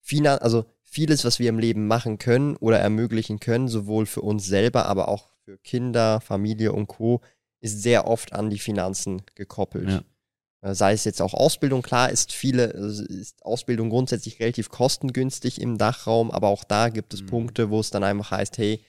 [0.00, 4.46] Finan also vieles, was wir im Leben machen können oder ermöglichen können, sowohl für uns
[4.46, 7.20] selber, aber auch für Kinder, Familie und Co.,
[7.62, 9.88] ist sehr oft an die Finanzen gekoppelt.
[9.90, 10.02] Ja.
[10.62, 15.60] Äh, sei es jetzt auch Ausbildung, klar ist viele, äh, ist Ausbildung grundsätzlich relativ kostengünstig
[15.60, 17.26] im Dachraum, aber auch da gibt es mhm.
[17.26, 18.84] Punkte, wo es dann einfach heißt, hey,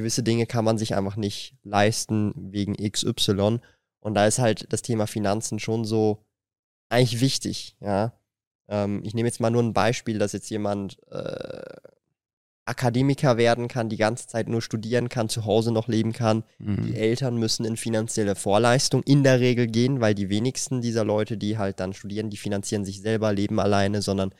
[0.00, 3.60] gewisse Dinge kann man sich einfach nicht leisten wegen XY.
[4.00, 6.24] Und da ist halt das Thema Finanzen schon so
[6.88, 8.14] eigentlich wichtig, ja.
[8.68, 11.76] Ähm, ich nehme jetzt mal nur ein Beispiel, dass jetzt jemand äh,
[12.64, 16.44] Akademiker werden kann, die ganze Zeit nur studieren kann, zu Hause noch leben kann.
[16.58, 16.86] Mhm.
[16.86, 21.36] Die Eltern müssen in finanzielle Vorleistung in der Regel gehen, weil die wenigsten dieser Leute,
[21.36, 24.32] die halt dann studieren, die finanzieren sich selber, leben alleine, sondern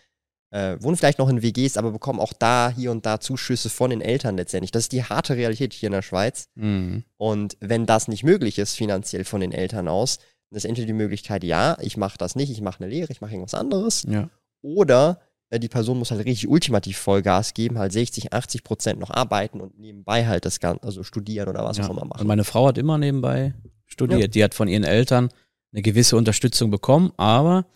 [0.51, 3.91] äh, wohnen vielleicht noch in WGs, aber bekommen auch da hier und da Zuschüsse von
[3.91, 4.73] den Eltern letztendlich.
[4.73, 6.49] Das ist die harte Realität hier in der Schweiz.
[6.55, 7.05] Mhm.
[7.17, 10.19] Und wenn das nicht möglich ist, finanziell von den Eltern aus,
[10.51, 13.21] dann ist entweder die Möglichkeit, ja, ich mache das nicht, ich mache eine Lehre, ich
[13.21, 14.05] mache irgendwas anderes.
[14.09, 14.29] Ja.
[14.63, 15.21] Oder
[15.53, 19.79] die Person muss halt richtig ultimativ Vollgas geben, halt 60, 80 Prozent noch arbeiten und
[19.79, 21.87] nebenbei halt das Ganze, also studieren oder was ja.
[21.87, 22.21] auch immer machen.
[22.21, 23.55] Und meine Frau hat immer nebenbei
[23.87, 24.21] studiert.
[24.21, 24.29] Ja.
[24.29, 25.29] Die hat von ihren Eltern
[25.73, 27.67] eine gewisse Unterstützung bekommen, aber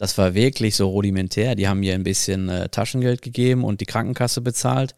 [0.00, 1.54] das war wirklich so rudimentär.
[1.54, 4.94] Die haben ihr ein bisschen äh, Taschengeld gegeben und die Krankenkasse bezahlt.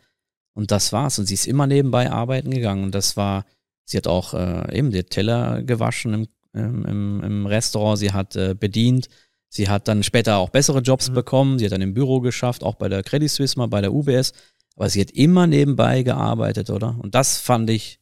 [0.55, 1.19] Und das war's.
[1.19, 2.85] Und sie ist immer nebenbei arbeiten gegangen.
[2.85, 3.45] Und das war,
[3.85, 8.55] sie hat auch äh, eben die Teller gewaschen im, im, im Restaurant, sie hat äh,
[8.55, 9.09] bedient,
[9.55, 11.15] Sie hat dann später auch bessere Jobs mhm.
[11.15, 11.59] bekommen.
[11.59, 14.33] Sie hat dann im Büro geschafft, auch bei der Credit Suisse mal, bei der UBS.
[14.77, 16.97] Aber sie hat immer nebenbei gearbeitet, oder?
[16.99, 18.01] Und das fand ich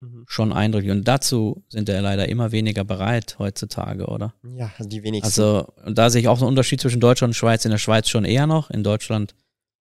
[0.00, 0.24] mhm.
[0.26, 0.92] schon eindrücklich.
[0.92, 4.34] Und dazu sind ja leider immer weniger bereit heutzutage, oder?
[4.42, 5.26] Ja, also die wenigsten.
[5.26, 7.64] Also, und da sehe ich auch einen Unterschied zwischen Deutschland und Schweiz.
[7.64, 9.34] In der Schweiz schon eher noch, in Deutschland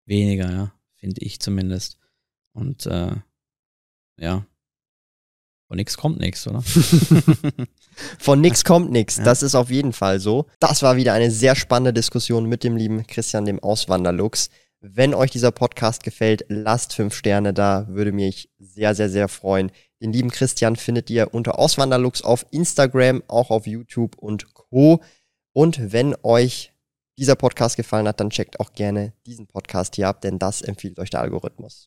[0.06, 0.72] weniger, ja.
[0.96, 1.98] finde ich zumindest.
[2.52, 3.16] Und äh,
[4.18, 4.46] ja,
[5.72, 6.62] von nix kommt nix, oder?
[8.18, 9.16] Von nix kommt nix.
[9.18, 9.24] Ja.
[9.24, 10.46] Das ist auf jeden Fall so.
[10.60, 14.50] Das war wieder eine sehr spannende Diskussion mit dem lieben Christian, dem Auswanderlux.
[14.80, 17.86] Wenn euch dieser Podcast gefällt, lasst fünf Sterne da.
[17.88, 19.70] Würde mich sehr, sehr, sehr freuen.
[20.02, 25.00] Den lieben Christian findet ihr unter Auswanderlux auf Instagram, auch auf YouTube und Co.
[25.52, 26.72] Und wenn euch
[27.16, 30.98] dieser Podcast gefallen hat, dann checkt auch gerne diesen Podcast hier ab, denn das empfiehlt
[30.98, 31.80] euch der Algorithmus.